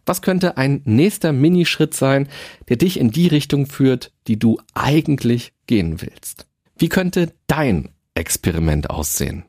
Was 0.07 0.23
könnte 0.23 0.57
ein 0.57 0.83
nächster 0.85 1.33
Minischritt 1.33 1.95
sein, 1.95 2.29
der 2.69 2.77
dich 2.77 2.99
in 2.99 3.11
die 3.11 3.29
Richtung 3.29 3.67
führt, 3.67 4.13
die 4.27 4.39
du 4.39 4.59
eigentlich 4.75 5.53
gehen 5.67 6.01
willst? 6.01 6.47
Wie 6.77 6.89
könnte 6.89 7.33
dein 7.47 7.91
Experiment 8.15 8.91
aussehen? 8.91 9.45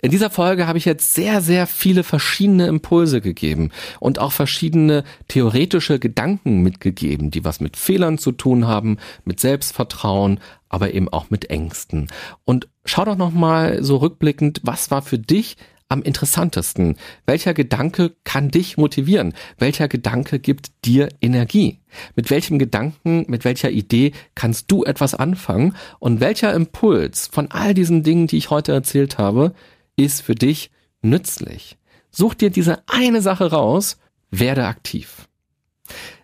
In 0.00 0.12
dieser 0.12 0.30
Folge 0.30 0.68
habe 0.68 0.78
ich 0.78 0.84
jetzt 0.84 1.12
sehr, 1.12 1.40
sehr 1.40 1.66
viele 1.66 2.04
verschiedene 2.04 2.68
Impulse 2.68 3.20
gegeben 3.20 3.70
und 3.98 4.20
auch 4.20 4.30
verschiedene 4.30 5.02
theoretische 5.26 5.98
Gedanken 5.98 6.62
mitgegeben, 6.62 7.32
die 7.32 7.44
was 7.44 7.58
mit 7.58 7.76
Fehlern 7.76 8.16
zu 8.16 8.30
tun 8.30 8.68
haben, 8.68 8.98
mit 9.24 9.40
Selbstvertrauen, 9.40 10.38
aber 10.68 10.94
eben 10.94 11.08
auch 11.08 11.30
mit 11.30 11.50
Ängsten. 11.50 12.06
Und 12.44 12.68
schau 12.84 13.06
doch 13.06 13.16
nochmal 13.16 13.82
so 13.82 13.96
rückblickend, 13.96 14.60
was 14.62 14.92
war 14.92 15.02
für 15.02 15.18
dich 15.18 15.56
am 15.88 16.02
interessantesten? 16.02 16.96
Welcher 17.26 17.54
Gedanke 17.54 18.14
kann 18.24 18.50
dich 18.50 18.76
motivieren? 18.76 19.34
Welcher 19.58 19.88
Gedanke 19.88 20.38
gibt 20.38 20.84
dir 20.84 21.08
Energie? 21.20 21.80
Mit 22.14 22.30
welchem 22.30 22.58
Gedanken, 22.58 23.24
mit 23.28 23.44
welcher 23.44 23.70
Idee 23.70 24.12
kannst 24.34 24.70
du 24.70 24.84
etwas 24.84 25.14
anfangen? 25.14 25.74
Und 25.98 26.20
welcher 26.20 26.52
Impuls 26.52 27.28
von 27.32 27.50
all 27.50 27.74
diesen 27.74 28.02
Dingen, 28.02 28.26
die 28.26 28.36
ich 28.36 28.50
heute 28.50 28.72
erzählt 28.72 29.18
habe, 29.18 29.54
ist 29.96 30.22
für 30.22 30.34
dich 30.34 30.70
nützlich? 31.02 31.78
Such 32.10 32.34
dir 32.34 32.50
diese 32.50 32.82
eine 32.86 33.22
Sache 33.22 33.50
raus, 33.50 33.98
werde 34.30 34.66
aktiv. 34.66 35.28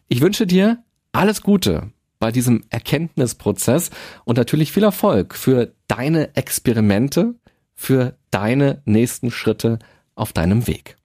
Ich 0.08 0.20
wünsche 0.20 0.46
dir 0.46 0.82
alles 1.12 1.42
Gute 1.42 1.90
bei 2.18 2.32
diesem 2.32 2.64
Erkenntnisprozess 2.70 3.90
und 4.24 4.36
natürlich 4.36 4.72
viel 4.72 4.82
Erfolg 4.82 5.34
für 5.34 5.74
deine 5.88 6.34
Experimente, 6.36 7.34
für 7.74 8.16
deine 8.30 8.82
nächsten 8.84 9.30
Schritte 9.30 9.78
auf 10.14 10.32
deinem 10.32 10.66
Weg. 10.66 10.96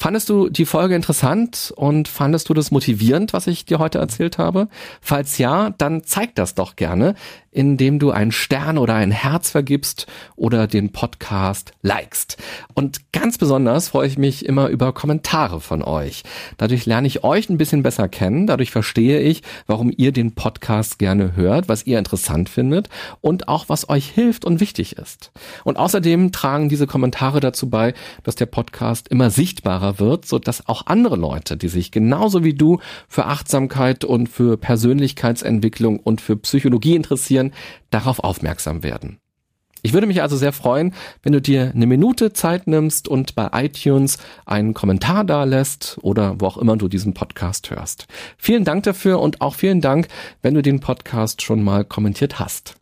Fandest 0.00 0.28
du 0.28 0.48
die 0.48 0.64
Folge 0.64 0.94
interessant 0.94 1.72
und 1.74 2.06
fandest 2.06 2.48
du 2.48 2.54
das 2.54 2.70
motivierend, 2.70 3.32
was 3.32 3.48
ich 3.48 3.64
dir 3.64 3.80
heute 3.80 3.98
erzählt 3.98 4.38
habe? 4.38 4.68
Falls 5.00 5.38
ja, 5.38 5.70
dann 5.70 6.04
zeig 6.04 6.36
das 6.36 6.54
doch 6.54 6.76
gerne, 6.76 7.16
indem 7.50 7.98
du 7.98 8.10
einen 8.10 8.32
Stern 8.32 8.78
oder 8.78 8.94
ein 8.94 9.10
Herz 9.10 9.50
vergibst 9.50 10.06
oder 10.36 10.66
den 10.66 10.92
Podcast 10.92 11.72
likest. 11.82 12.36
Und 12.74 13.12
ganz 13.12 13.38
besonders 13.38 13.88
freue 13.88 14.06
ich 14.06 14.18
mich 14.18 14.44
immer 14.46 14.68
über 14.68 14.92
Kommentare 14.92 15.60
von 15.60 15.82
euch. 15.82 16.22
Dadurch 16.56 16.86
lerne 16.86 17.06
ich 17.06 17.24
euch 17.24 17.48
ein 17.48 17.58
bisschen 17.58 17.82
besser 17.82 18.08
kennen, 18.08 18.46
dadurch 18.46 18.70
verstehe 18.70 19.20
ich, 19.20 19.42
warum 19.66 19.92
ihr 19.96 20.12
den 20.12 20.34
Podcast 20.34 20.98
gerne 20.98 21.36
hört, 21.36 21.68
was 21.68 21.86
ihr 21.86 21.98
interessant 21.98 22.48
findet 22.48 22.88
und 23.20 23.48
auch 23.48 23.68
was 23.68 23.88
euch 23.88 24.08
hilft 24.08 24.44
und 24.44 24.60
wichtig 24.60 24.96
ist. 24.96 25.32
Und 25.64 25.76
außerdem 25.76 26.32
tragen 26.32 26.68
diese 26.68 26.86
Kommentare 26.86 27.40
dazu 27.40 27.70
bei, 27.70 27.94
dass 28.22 28.36
der 28.36 28.46
Podcast 28.46 29.08
immer 29.08 29.30
sichtbarer 29.30 29.98
wird, 29.98 30.26
so 30.26 30.38
dass 30.38 30.68
auch 30.68 30.86
andere 30.86 31.16
Leute, 31.16 31.56
die 31.56 31.68
sich 31.68 31.90
genauso 31.90 32.44
wie 32.44 32.54
du 32.54 32.78
für 33.08 33.26
Achtsamkeit 33.26 34.04
und 34.04 34.28
für 34.28 34.56
Persönlichkeitsentwicklung 34.56 35.98
und 35.98 36.20
für 36.20 36.36
Psychologie 36.36 36.94
interessieren, 37.38 37.52
darauf 37.90 38.20
aufmerksam 38.20 38.82
werden. 38.82 39.18
Ich 39.82 39.92
würde 39.92 40.08
mich 40.08 40.22
also 40.22 40.36
sehr 40.36 40.52
freuen, 40.52 40.92
wenn 41.22 41.32
du 41.32 41.40
dir 41.40 41.70
eine 41.72 41.86
Minute 41.86 42.32
Zeit 42.32 42.66
nimmst 42.66 43.06
und 43.06 43.36
bei 43.36 43.48
iTunes 43.52 44.18
einen 44.44 44.74
Kommentar 44.74 45.24
da 45.24 45.44
lässt 45.44 45.98
oder 46.02 46.40
wo 46.40 46.46
auch 46.46 46.58
immer 46.58 46.76
du 46.76 46.88
diesen 46.88 47.14
Podcast 47.14 47.70
hörst. 47.70 48.06
Vielen 48.36 48.64
Dank 48.64 48.82
dafür 48.82 49.20
und 49.20 49.40
auch 49.40 49.54
vielen 49.54 49.80
Dank, 49.80 50.08
wenn 50.42 50.54
du 50.54 50.62
den 50.62 50.80
Podcast 50.80 51.42
schon 51.42 51.62
mal 51.62 51.84
kommentiert 51.84 52.40
hast. 52.40 52.74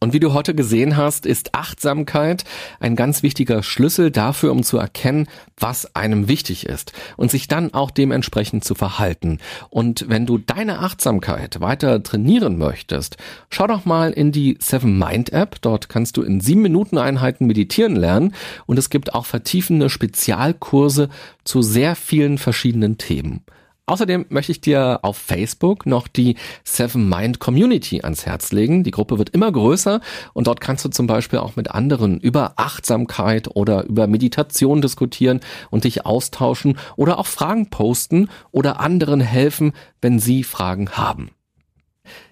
Und 0.00 0.12
wie 0.12 0.20
du 0.20 0.32
heute 0.32 0.54
gesehen 0.54 0.96
hast, 0.96 1.26
ist 1.26 1.54
Achtsamkeit 1.54 2.44
ein 2.80 2.96
ganz 2.96 3.22
wichtiger 3.22 3.62
Schlüssel 3.62 4.10
dafür, 4.10 4.52
um 4.52 4.62
zu 4.62 4.78
erkennen, 4.78 5.28
was 5.58 5.94
einem 5.94 6.28
wichtig 6.28 6.66
ist 6.66 6.92
und 7.16 7.30
sich 7.30 7.48
dann 7.48 7.72
auch 7.74 7.90
dementsprechend 7.90 8.64
zu 8.64 8.74
verhalten. 8.74 9.38
Und 9.70 10.06
wenn 10.08 10.26
du 10.26 10.38
deine 10.38 10.80
Achtsamkeit 10.80 11.60
weiter 11.60 12.02
trainieren 12.02 12.58
möchtest, 12.58 13.16
schau 13.50 13.66
doch 13.66 13.84
mal 13.84 14.10
in 14.10 14.32
die 14.32 14.58
Seven 14.60 14.98
Mind 14.98 15.32
App. 15.32 15.60
Dort 15.60 15.88
kannst 15.88 16.16
du 16.16 16.22
in 16.22 16.40
sieben 16.40 16.62
Minuten 16.62 16.98
Einheiten 16.98 17.46
meditieren 17.46 17.96
lernen 17.96 18.34
und 18.66 18.78
es 18.78 18.90
gibt 18.90 19.14
auch 19.14 19.26
vertiefende 19.26 19.90
Spezialkurse 19.90 21.08
zu 21.44 21.62
sehr 21.62 21.96
vielen 21.96 22.38
verschiedenen 22.38 22.98
Themen. 22.98 23.42
Außerdem 23.86 24.26
möchte 24.30 24.52
ich 24.52 24.62
dir 24.62 25.00
auf 25.02 25.18
Facebook 25.18 25.84
noch 25.84 26.08
die 26.08 26.36
Seven 26.64 27.06
Mind 27.08 27.38
Community 27.38 28.00
ans 28.02 28.24
Herz 28.24 28.50
legen. 28.50 28.82
Die 28.82 28.90
Gruppe 28.90 29.18
wird 29.18 29.30
immer 29.30 29.52
größer 29.52 30.00
und 30.32 30.46
dort 30.46 30.60
kannst 30.62 30.84
du 30.86 30.88
zum 30.88 31.06
Beispiel 31.06 31.38
auch 31.38 31.56
mit 31.56 31.70
anderen 31.70 32.18
über 32.18 32.54
Achtsamkeit 32.56 33.54
oder 33.54 33.84
über 33.84 34.06
Meditation 34.06 34.80
diskutieren 34.80 35.40
und 35.70 35.84
dich 35.84 36.06
austauschen 36.06 36.78
oder 36.96 37.18
auch 37.18 37.26
Fragen 37.26 37.68
posten 37.68 38.30
oder 38.52 38.80
anderen 38.80 39.20
helfen, 39.20 39.72
wenn 40.00 40.18
sie 40.18 40.44
Fragen 40.44 40.90
haben. 40.92 41.30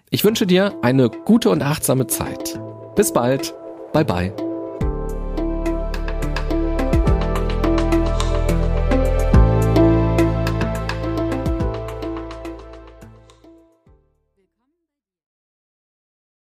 Ich 0.09 0.25
wünsche 0.25 0.47
dir 0.47 0.75
eine 0.83 1.11
gute 1.11 1.51
und 1.51 1.63
achtsame 1.63 2.07
Zeit. 2.07 2.59
Bis 2.97 3.13
bald. 3.13 3.55
Bye 3.93 4.05
bye. 4.05 4.52